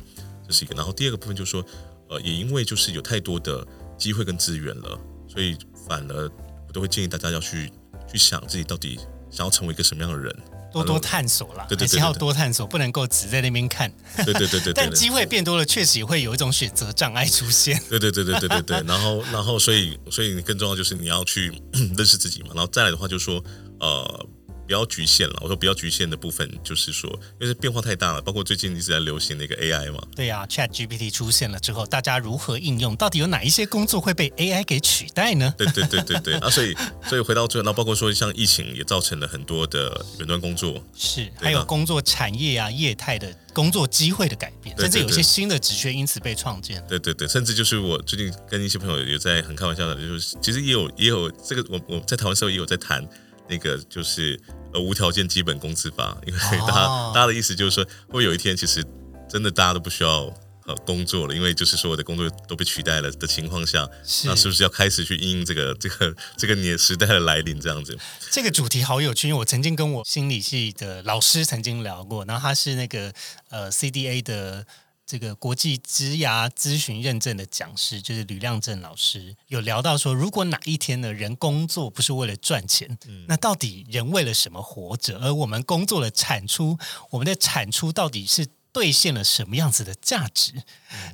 [0.48, 0.76] 这是一个。
[0.76, 1.66] 然后第二个部分就是说，
[2.10, 3.66] 呃，也因为就是有太多的
[3.98, 5.58] 机会跟资源了，所以
[5.88, 6.30] 反而。
[6.78, 7.72] 都会建议大家要去
[8.08, 9.00] 去想自己到底
[9.32, 10.32] 想要成为一个什么样的人，
[10.72, 13.92] 多多探索啦，还是要多探索，不能够只在那边看。
[14.24, 14.74] 对对对对。
[14.78, 17.82] 但机会变多了，确实也会有一种选择障碍出现。
[17.90, 18.84] 对对对对对对对。
[18.86, 21.52] 然后然后，所以所以你更重要就是你要去
[21.98, 22.50] 认识自己嘛。
[22.54, 23.44] 然后再来的话，就是说
[23.80, 24.28] 呃。
[24.68, 30.04] 不要局限了，我说不要局限的部分就是说，因为变化太大了，包括最近一直在流行的一个 AI 嘛。
[30.14, 32.94] 对呀，Chat GPT 出现了之后，大家如何应用？
[32.98, 35.54] 到底有哪一些工作会被 AI 给取代呢？
[35.58, 36.50] 对对对对对啊！
[36.50, 36.76] 所以
[37.08, 46.84] 所以回到最后，那包括说像疫情也造成了很多的远端工作，是还有工作产业啊、业态的工作机会的改变，甚至有些新的职缺因此被创建。
[46.90, 53.08] 对对对，甚至就是我最近跟一些朋友也在很开玩笑的，就是其实也有也有这个，我我在台湾时候也有在谈。
[53.50, 54.38] 那个就是
[54.74, 58.84] 呃无条件基本工资法，因为大家大家的意思就是说，会有一天其实
[59.30, 60.32] 真的大家都不需要
[60.66, 63.88] 呃工作了，因为就是说我的工作都被取代了的情况下，
[64.26, 67.98] 那是不是要开始去应这个这个这个年时代的来临这样子？
[68.32, 73.14] 这个主题好有趣，因为我曾经跟我心理系的老师曾经聊过，然后他是那个
[73.50, 74.66] 呃 CDA 的。
[75.08, 85.18] 这个国际职涯咨询认证的讲师就是吕亮正老师，有聊到说，如果哪一天呢，人工作不是为了赚钱，那到底人为了什么活着？
[85.20, 86.78] 而我们工作的产出，
[87.12, 90.52] 我们的产出到底是兑现了什么样子的价值？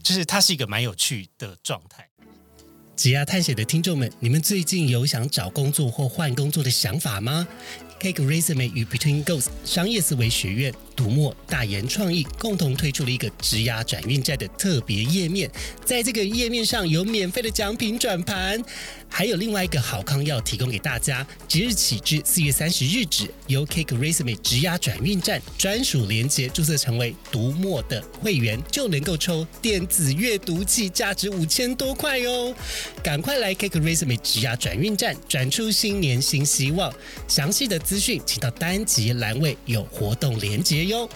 [0.02, 2.10] 就是它是一个蛮有趣的状态。
[2.96, 7.48] 职涯探险的听众们，你们最近有想找工作或换工作的想法吗
[8.00, 10.74] ？Cake Resume 与 Between Goals 商业思维学院。
[10.96, 15.50] 读墨、大研创意共同推出了一个职涯转运站的特别页面，
[15.86, 18.64] 在这个页面上有免费的奖品转盘，
[19.10, 32.54] 还有另外一个好康要提供给大家，即日起至四月三十日止，由 Cake Resume 职涯转运站专属连接注册成为读墨的会员，就能够抽电子阅读器，价值五千多块哦！
[33.04, 36.94] 赶快来 Cake Resume 职涯转运站，转出新年新希望。
[37.28, 41.10] 详细的资讯，请到单集栏位有活动连接哟。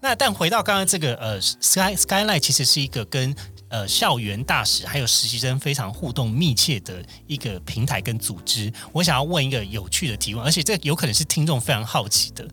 [0.00, 3.34] 那但回到刚刚这个呃，Sky Skyline 其实是一个跟
[3.68, 8.70] 呃校园大使还有实习生非常互动密切的一个平台跟组织。
[8.92, 12.46] 我想要问一个有趣的提问，而且这有可能是听众非常好奇的，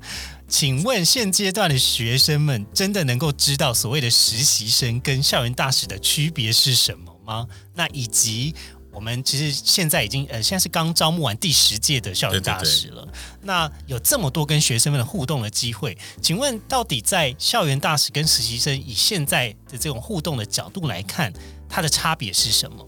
[0.47, 7.45] 请问现阶段的学生们真的能够知道所谓的实习生跟校园大使的区别是什么吗？
[7.75, 8.55] 那以及
[8.91, 13.07] 我们其实现在已经呃，现在是刚招募完第十届的校园大使了。
[13.41, 21.31] 那有这么多跟学生们的互动的机会，请问到底在校园大使跟实习生以现在的这种互动的角度来看，
[21.69, 22.87] 它的差别是什么？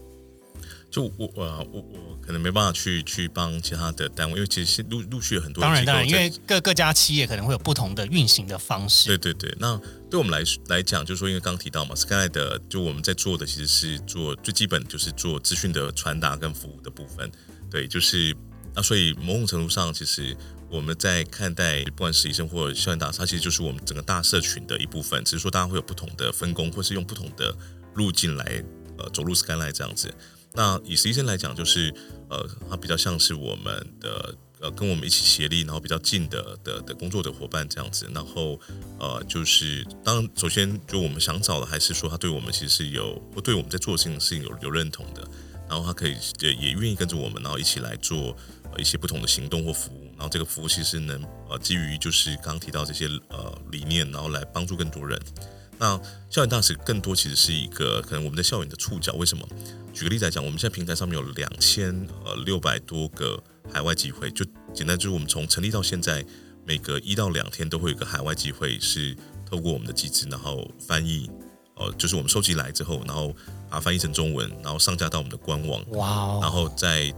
[0.94, 9.08] 就我我我我可能没办法去去帮其他的单位，因为其实陆陆续有很多当然当然，因为各各家企业可能会有不同的运行的方式。
[9.08, 9.76] 对对对，那
[10.08, 17.28] 对我们来来讲，就是说，因为刚刚提到嘛，Sky 的就我们在做的其实是做最基本就是做资讯的传达跟服务的部分。
[17.68, 18.32] 对，就是
[18.72, 20.36] 那所以某种程度上，其实
[20.70, 27.52] 我们在看待不管实习生或校园大它其实就是我们整个大社群的一部分，只是说大家会有不同的分工，或是用不同的
[27.94, 28.64] 路径来
[28.96, 30.14] 呃走入 Skyline 这样子。
[30.54, 31.92] 那以实习生来讲，就是
[32.30, 38.08] 呃，他比较像是我们的呃，跟我们一起协力，然后比较近的的的工作的伙伴这样子。
[38.14, 38.58] 然后
[39.00, 45.28] 呃，就是当首先就我们想找的，还是说他对我们其实是有，对我们在做的事情有有认同的。
[45.68, 48.36] 然后他可以也也愿意跟着我们，然后一起来做
[48.78, 50.04] 一些不同的行动或服务。
[50.12, 55.20] 然后这个服务其实能呃，基于就是刚刚提到这些呃理念，然后来帮助更多人。
[55.84, 59.12] 那校园大使更多其实是一个可能我们在校园的触角。
[59.16, 59.46] 为什么？
[59.92, 63.38] 举个例子来讲，我们现在平台上面有两千呃六百多个
[63.70, 66.24] 海外机会，就简单就是我们从成立到现在，
[66.64, 71.30] 每隔一到两天都会有一个海外机会是透过我们的机制，然后翻译，
[71.76, 73.28] 呃，就是我们收集来之后，然后
[73.68, 77.12] 把它翻译成中文，然后上架到我们的官网，哇，然后再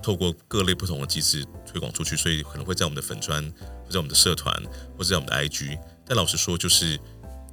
[0.00, 3.42] 透过各类不同的机制推广出去，所以可能会在我们的粉砖，
[3.84, 4.54] 或在我们的社团，
[4.96, 5.76] 或者在我们的 IG。
[6.06, 6.96] 但老实说，就是。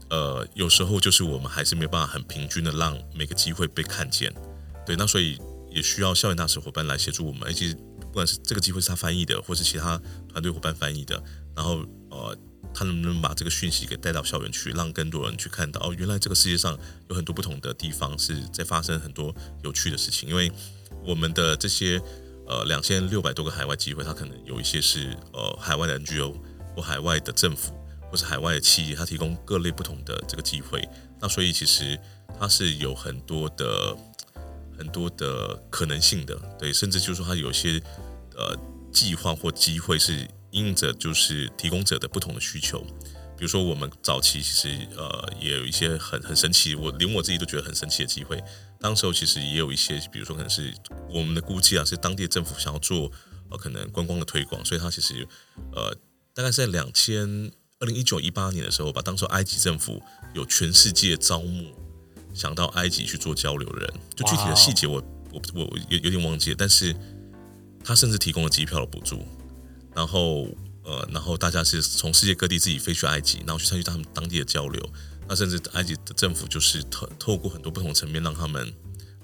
[0.09, 4.33] 呃，有时候就是我们还是没办法很平均的让每个机会被看见，
[4.85, 5.37] 对，那所以
[5.69, 11.21] 也需要校园大使伙伴来协助我们，而且不管是这个机会是他翻译的，或是其他团队伙伴翻译的，
[11.55, 12.35] 然后呃，
[12.73, 16.77] 他能不能把这个讯息给带到校园去，让更多人去看到哦，原来这个世界上
[17.09, 20.51] 有很多不同的地方是在发生很多有趣的事情，因为
[21.05, 22.01] 我们的这些
[22.47, 26.33] 呃两千六百多个海外机会，它可能有一些是呃海外的 NGO
[26.75, 27.78] 或海外的政府。
[28.09, 30.87] 或是海外的企业，它提供各类不同的这个机会，
[31.21, 31.99] 那所以其实
[32.39, 33.95] 它是有很多的
[34.77, 37.81] 很多的可能性的，对，甚至就是说它有些
[38.35, 38.57] 呃
[38.91, 42.79] 计划或机会是应着就是提供者的不同的需求，
[43.37, 48.41] 比如说我们早期其实呃也有一些很很神奇，我连我自己都觉得很神奇的机会，
[48.79, 50.73] 当时候其实也有一些，比如说可能是
[51.09, 53.11] 我们的估计啊，是当地政府想要做
[53.51, 55.27] 呃可能观光的推广，所以它其实
[55.73, 55.95] 呃
[56.33, 57.51] 大概是在两千。
[57.79, 60.01] 二零一九一八年的时候吧，当时埃及政府
[60.33, 61.73] 有全世界招募
[62.33, 66.93] 想到埃及去做交流的人，就具体的细节我我我有有点忘记了，但是
[67.81, 69.25] 他甚至提供了机票的补助，
[69.95, 70.49] 然后
[70.83, 74.89] 呃，然后大家是从世界各地自己飞去埃及，然后去参与他们当地的交流，
[75.29, 78.73] 那甚至埃及的政府就是透透过很多不同层面让他们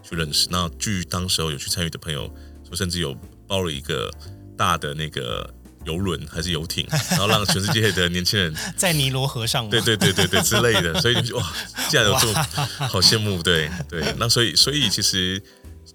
[0.01, 0.47] 去认识。
[0.49, 2.33] 那据当时候有去参与的朋友
[2.65, 3.13] 说，甚至有
[3.49, 4.09] 包了一个
[4.55, 5.53] 大的那个。
[5.85, 11.53] 游轮还是游艇， 然后让全世界的年轻人 在尼罗河上，对对对对对之类的，所以哇，
[11.89, 12.33] 竟然有这么
[12.89, 15.41] 好羡慕，对对，那所以所以其实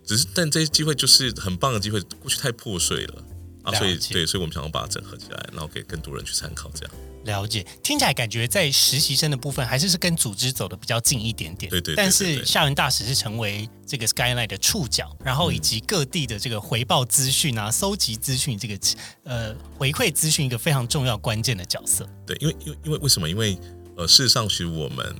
[0.06, 3.22] 只是，但这些机会就是很棒的机会，过去太破碎了
[3.64, 6.94] 啊，所以对，所以我们想要把它整合起来，然后给更多人去参考，这样。
[7.24, 11.70] 了解，听起来感觉在实习生的部分还是是跟组织走的比较近一点点。
[11.70, 11.94] 对对。
[11.94, 18.78] 但是校园大使是成为这个 Skyline 的触角，然后以及各地的这个回报资讯啊、搜集资讯这个
[19.24, 22.08] 呃回馈资讯一个非常重要关键的角色。
[22.26, 23.28] 对，因为因为因为为什么？
[23.28, 23.58] 因为
[23.96, 25.14] 呃，事实上其实我们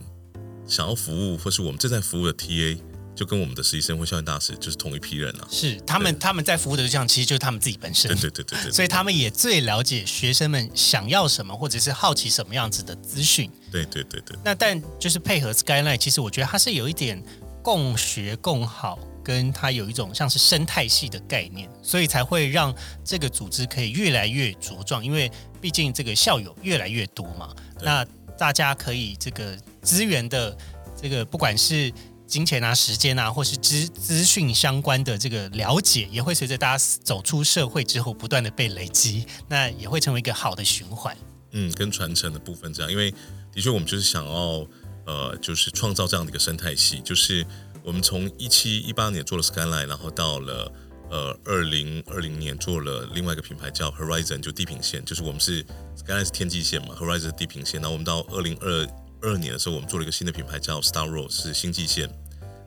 [0.66, 2.78] 想要服务或是我们正在服务的 TA。
[3.20, 13.50] 就跟我们的实习生或校园大使就是同一批人啊，是他们他们在服务的对象其实就是他们自己本身，对对对对对，所以他们也最了解学生们想要什么，或者是好奇什么样子的资讯。
[13.70, 14.34] 对对对对。
[14.42, 17.22] 那但就是配合 Skyline，其实我觉得它是有一点
[17.62, 22.74] 共学共好跟它有一种像是生态系的概念，所以才会让
[23.04, 25.04] 这个组织可以越来越茁壮。
[25.04, 25.30] 因为
[25.60, 28.02] 毕竟这个校友越来越多嘛，那
[28.38, 30.56] 大家可以这个资源的
[31.02, 31.92] 这个不管是
[32.30, 41.16] 金钱啊、时间啊，或是资资讯相关的这个了解，也会随着大家走出社会之后不断的被累积，那也会成为一个好的循环。
[41.50, 43.10] 嗯，跟传承的部分这样，因为
[43.52, 44.64] 的确我们就是想要
[45.06, 47.44] 呃，就是创造这样的一个生态系，就是
[47.82, 50.72] 我们从一七一八年做了 Skyline，然后到了
[51.10, 55.64] 呃二零二零年做了另外一个品牌叫 Horizon，就地平线，就是我们是
[55.96, 58.86] Skyline 是天际线嘛，Horizon 是地平线，然后我们到二零二
[59.22, 62.08] 二年的时候，我们做了一个新的品牌叫 Star Road，是星际线。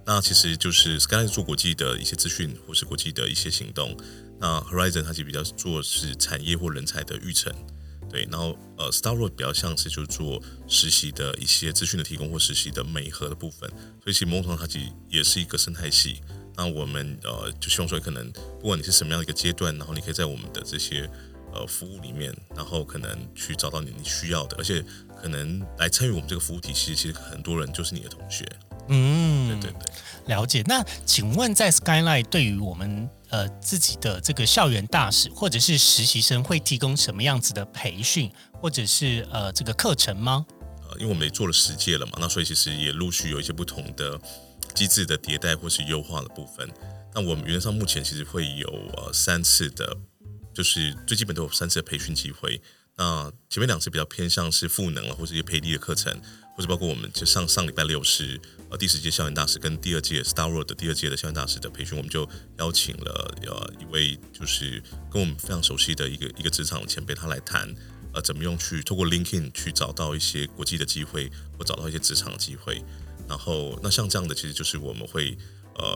[0.06, 3.97] 那其实就是 Sky 是做国际的一些资讯或是国际的一些行动，
[4.39, 7.54] 那 Horizon 它其实比较做是产业或人才的育成。
[8.10, 13.68] 对，然后呃，Star Road 比较像是就做实习的一些资讯的提供或实习的美合的部分，
[14.04, 16.22] 所以其实某种程度它其实也是一个生态系。
[16.56, 18.32] 那我们呃就希望说，可能
[18.62, 21.10] 不管你是什么样的一个阶段，然后你可以在我们的这些
[21.51, 24.86] 呃服务里面，然后可能去找到你你需要的，而且
[25.20, 28.45] 可能来参与我们这个服务体系，其实很多人就是你的同学。
[28.88, 30.61] 嗯，对对对，了解。
[30.65, 40.45] 那请问在 Skyline 对于我们呃自己的这个校园大使或者是实习生会提供什么样子的培训或者是呃这个课程吗？
[40.89, 44.19] 呃，因为我们也做了十届了嘛，那所以其实也陆续有一些不同的
[44.73, 46.69] 机制的迭代或是优化的部分。
[47.15, 48.67] 那我们原则上目前其实会有
[48.97, 49.95] 呃三次的，
[50.53, 52.61] 就是最基本都有三次的培训机会。
[52.95, 56.11] 那前面两次比较偏向是赋能啊，或者一些培力的课程，
[56.55, 58.39] 或者包括我们就上上礼拜六是
[58.74, 67.71] 呃第十届校园大使跟第二届 Star Road 的第二届的校园大使的培训，我们就邀请了呃一位就是跟我们非常熟悉的一个一个职场前辈，他来谈
[68.15, 72.84] 呃怎么用去透过 LinkedIn 去找到一些国际的机会，或找到一些职场的机会。
[73.30, 75.38] 然后那像这样的，其实就是我们会
[75.76, 75.95] 呃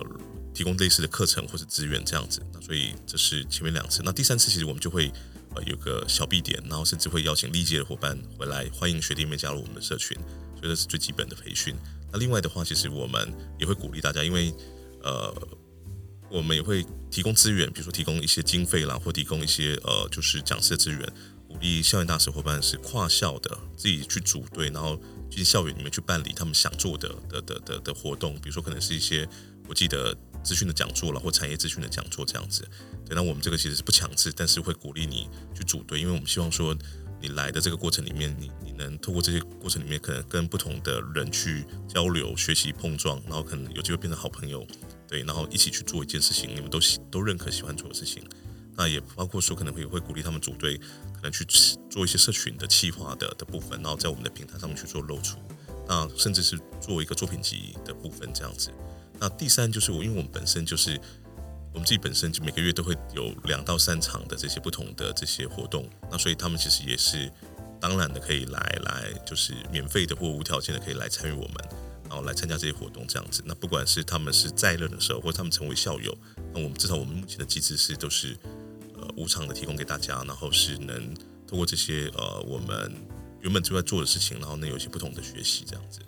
[0.53, 2.39] 提供类似的课程或者资源这样子。
[2.53, 5.11] 那所以这是前面两次，那第三次其实我们就会
[5.55, 5.63] 呃。
[5.63, 10.15] 有个小 B 点，然后甚至会邀请历届的伙伴回来，欢迎学弟妹加入我们的社群，
[10.55, 11.75] 所以这是最基本的培训。
[12.12, 14.53] 那另外的话，其实我们也会鼓励大家，因为
[15.03, 15.34] 呃，
[16.30, 21.01] 我们也会提供资源，比如说提供一些经费啦，或提供一些呃，就是讲师的资源，
[21.47, 24.99] 鼓励校园大使伙伴是跨校的自己去组队，然后
[25.30, 29.28] 进校园里面去办理他们想做的的的的的活动，比如说可能是一些
[29.68, 30.16] 我记得。
[30.43, 32.66] 资讯的讲座了，或产业资讯的讲座这样子，
[33.05, 36.74] 对，那我们这个其实是不强制，但是会鼓励你去组队，因为我们希望说
[37.22, 44.65] 你来的这个过程里面，你你能透过这些过程里面，可能跟不同的人去交流、学习、碰撞，然后可能有机会变成好朋友，
[45.07, 48.24] 对，然后一起去做一件事情，你们都喜都认可喜欢做的事情，
[48.76, 50.78] 那也包括说可能会会鼓励他们组队，
[51.13, 51.43] 可能去
[51.89, 55.38] 做一些社群的企划的的部分，然后在我们的平台上面去做露出，
[55.88, 58.72] 那甚至是做一个作品集的部分这样子。
[59.20, 61.01] 那第三就是我，因为我们本身就是
[61.78, 67.32] 我们自己本身就每个月都会有两到三场的这些不同的这些活动，那所以他们其实也是
[67.80, 71.55] 当然的可以来来就是免费的或无条件的可以来参与我们，
[72.09, 73.43] 然后来参加这些活动这样子。
[73.45, 76.17] 那不管是他们是在任的时候，或他们成为校友，
[76.51, 78.36] 那我们至少我们目前的机制是都是
[78.95, 81.13] 呃无偿的提供给大家，然后是能
[81.45, 82.91] 通过这些呃我们
[83.41, 85.99] 原本就在做的事情，然后呢有一些不同的学习这样子。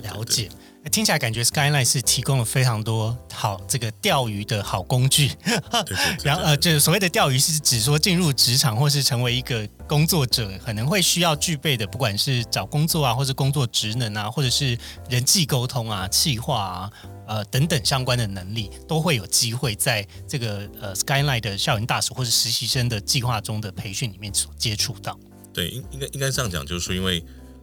[0.00, 0.48] 了解，
[0.90, 5.30] 听起来感觉 Skyline 是提供了非常多好这个钓鱼的好工具。
[6.24, 14.76] 然后呃，就是所谓的钓鱼是指说进入职场或是成为一个工作者，可能会需要具备的，不管是找工作啊，或是工作职能啊，或者是
[15.08, 16.90] 人际沟通啊、企划啊，
[17.26, 25.18] 呃等等相关的能力，都会有机会在这个呃 Skyline 的校园大使或是实习生的计划中的培训里面所接触到。
[25.54, 27.22] 对，应应该应该这样讲，就是说因为。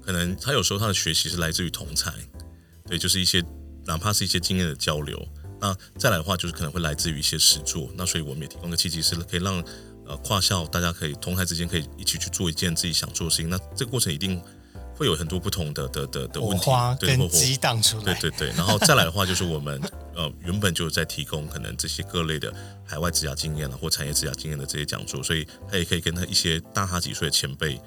[0.10, 2.12] 可能他有时候他的学习是来自于同才，
[2.88, 3.45] 对，就是一些
[3.86, 5.16] 哪怕是一些经验的交流。
[5.62, 7.88] 那再来的话，就是可能会来自于一些实作。
[7.95, 9.64] 那所以我们也提供个契机，是可以让
[10.07, 13.51] 呃跨校大家可以同台之间可以一起去做一件自己想做的事情。
[13.51, 14.41] 那这个过程一定
[14.95, 18.03] 会有很多不同的的的的问题，对，跟激荡出来。
[18.05, 18.49] 对对对。
[18.57, 19.80] 然后再来的话，就是我们
[20.16, 22.51] 呃原本就在提供可能这些各类的
[22.84, 27.80] 海外职涯经验啊，或产业职涯经验的这些讲座，所以他也可以跟他一些大他几岁的前辈。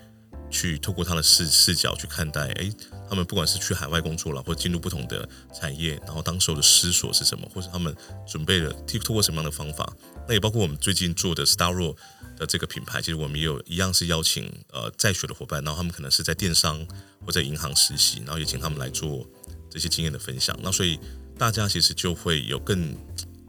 [0.52, 2.70] 去透过他的视视角去看待，哎，
[3.08, 5.26] 他们不管是去海外工作了，或进入不同的
[5.58, 7.96] 产业，然后当时候的思索是什么，或者他们
[8.28, 8.70] 准备了
[9.02, 9.90] 透过什么样的方法，
[10.28, 11.96] 那也包括我们最近做的 Starro
[12.36, 16.86] 的这个品牌，其实我们也有一样是邀请呃在学的伙伴，然后他们可能是在电商
[17.24, 19.26] 或在银行实习，然后也请他们来做
[19.70, 20.56] 这些经验的分享。
[20.62, 21.00] 那所以
[21.38, 22.94] 大家其实就会有更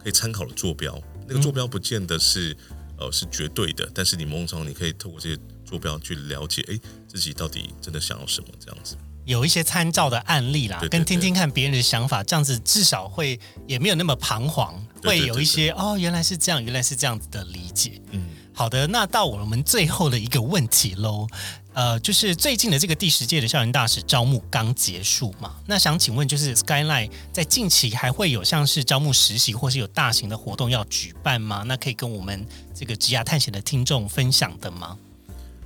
[0.02, 0.98] 可以参考的坐标，
[1.28, 2.56] 那个坐标不见得是
[2.98, 5.38] 呃是绝对的，但是你某种程度你可以透过这些。
[5.74, 8.48] 目标去了解，哎，自己到底真的想要什么？
[8.64, 8.96] 这样子。
[9.26, 18.02] 有一些参照的案例啦，对对跟听听看别人的想法，这样子至少会也没有那么彷徨，会有一些哦，原来是这样，原来是这样子的理解。
[18.12, 18.22] 嗯，
[18.54, 21.26] 好的，那到我们最后的一个问题喽，
[21.74, 31.64] 呃，就是最近的这个第十届的校园大使招募刚结束嘛，那想请问，就是 Skyline 在近期还会有像是招募实习或是有大型的活动要举办吗？
[31.66, 32.46] 那可以跟我们
[32.76, 34.98] 这个职涯探险的听众分享的吗？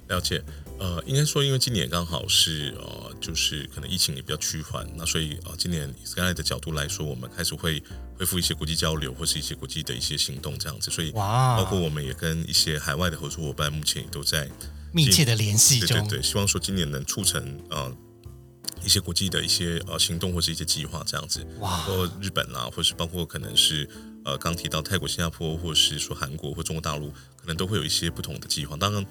[0.07, 0.43] 了解。
[0.79, 7.81] 呃，应该说，因为今年刚好是呃，就是可能疫情也比较趋缓，那所以呃，今年以 Skyline 的角度来说，我们开始会
[8.15, 14.47] 恢复一些国际交流或是一些国际的一些行动这样子，所以哇包括我们也跟一些海外的合作伙伴，目前也都在
[14.93, 17.91] 密切的联系中，对对对，希望说今年能促成呃
[18.85, 23.89] 一些国际的一些呃行动或是一些计划这样子，哇包括日本啦，或是包括可能是
[24.23, 28.77] 呃刚提到泰国、新加坡，或是说韩国或中国大陆，可能都会有一些不同的计划。
[28.77, 29.03] 当然，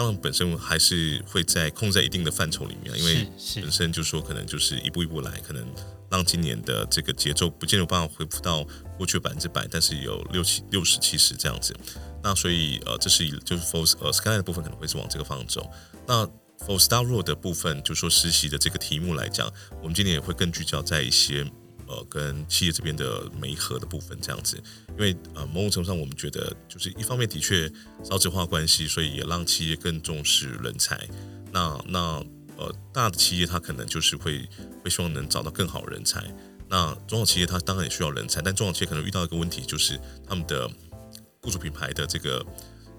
[0.00, 5.62] 当然本身还是会在控制在一定的范畴里面，因为本身就说可能就是一步一步来，可能
[6.10, 8.64] 让今年的这个节奏不见得有办法恢复到
[8.96, 11.76] 过去百分之百，但是有六七六十七十这样子。
[12.22, 15.70] 那所以呃，这是以就是 for 呃 Skyline 的部分可能会是往这个方向走。
[16.06, 16.24] 那
[16.66, 21.44] for Star Road 的部分，就说实习的这个题目来讲，我们今年也会更聚焦在一些
[21.90, 24.56] 呃跟企业这边的媒合的部分这样子，
[24.90, 27.70] 因为呃某种程度上我们觉得就是一方面的确
[28.04, 30.96] 少子化关系，所以也让企业更重视人才。
[31.52, 32.24] 那那
[32.56, 34.48] 呃大的企业它可能就是会
[34.84, 36.22] 会希望能找到更好的人才。
[36.68, 40.70] 那中小企业它当然也需要人才，但中小企业可能遇到一个问题，就是他们的
[41.40, 42.46] 雇主品牌的这个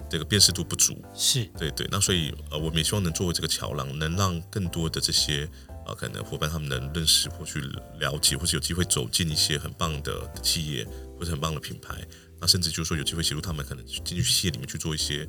[0.10, 1.02] 这个辨识度不足。
[1.14, 5.48] 是对对，那所以呃，我们也希望能作为这个桥梁，能让更多的这些
[5.86, 7.60] 啊可能伙伴他们能认识或去
[8.00, 12.06] 了解，或是有机会走进一些很棒的企业或者很棒的品牌，
[12.40, 15.28] 那甚至就是说有机会协助他们可能进去企业里面去做一些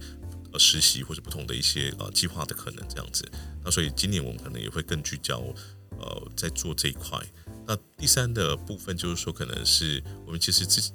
[0.53, 3.25] 呃实习或者不同的一些呃计划的可能这样子。
[3.65, 5.43] 那所以今年我们可能也会更聚焦
[5.99, 7.19] 呃在做这一块。
[7.67, 10.93] 那第三的部分就是说，可能是我们其实自己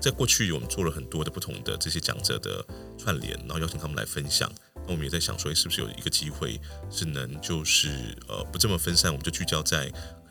[0.00, 2.64] 在过去我们做了很多的不同的这些讲者的
[2.98, 4.52] 串联，然后邀请他们来分享。
[4.86, 6.60] 那我们也在想说，是不是有一个机会
[6.90, 9.90] 是能就是呃不这么分散，我们就聚焦在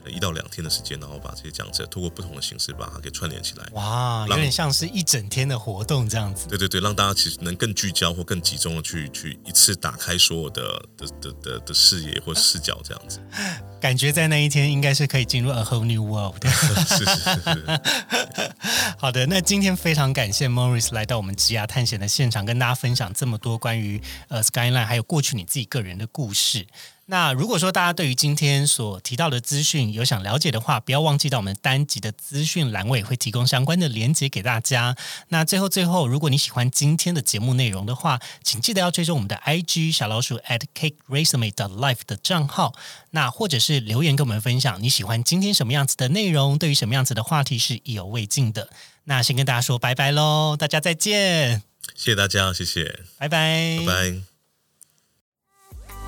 [0.09, 3.65] 一到两天的时间，然后把这些讲者通过不同的形式把它给串联起来。
[3.73, 6.47] 哇，有让点像是一整天的活动这样子。
[6.47, 13.19] 对对对，让大家其实能更聚焦或更集中的去去一次打开所有的的的的的视野或视角这样子。
[13.81, 16.47] 感觉在那一天应该是可以进入 a whole new world 的。
[16.51, 17.81] 是是是是，
[18.97, 26.67] 好的，那今天非常感谢 Morris 来到我们职涯探险的现场，跟大家分享这么多关于呃 Skyline 还有过去你自己个人的故事。
[27.07, 34.95] 那如果说大家对于今天所提到的资讯有想了解的话，不要忘记到我们单集的资讯栏位会提供相关的连接给大家。
[35.27, 42.73] 那最后最后，如果你喜欢今天的节目内容的话，请记得要追踪我们的 IG 小老鼠 at cake resume dot life 的账号。
[43.09, 48.69] 那或者是留言跟我们分享你喜欢今天什么样子的内容，对于什么样子的话题是意犹未尽的。
[49.03, 51.61] 那先跟大家说拜拜喽，大家再见，
[51.93, 54.30] 谢谢大家，谢谢，拜拜，拜拜。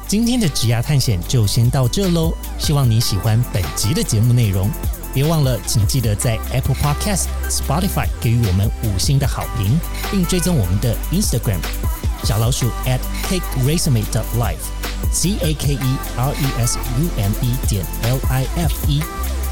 [0.07, 4.69] 今天的职涯探险就先到这喽，希望你喜欢本集的节目内容。
[5.13, 9.79] 别忘了，请记得在 Apple Podcast、Spotify 给予我们五星的好评，
[10.11, 11.59] 并追踪我们的 Instagram
[12.23, 14.57] 小老鼠 at cake resume dot life
[15.11, 19.01] c a k e r e s u m e 点 l i f e，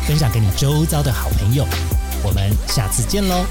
[0.08, 1.66] 分享给你周遭的好朋友。
[2.24, 3.45] 我们下次见喽，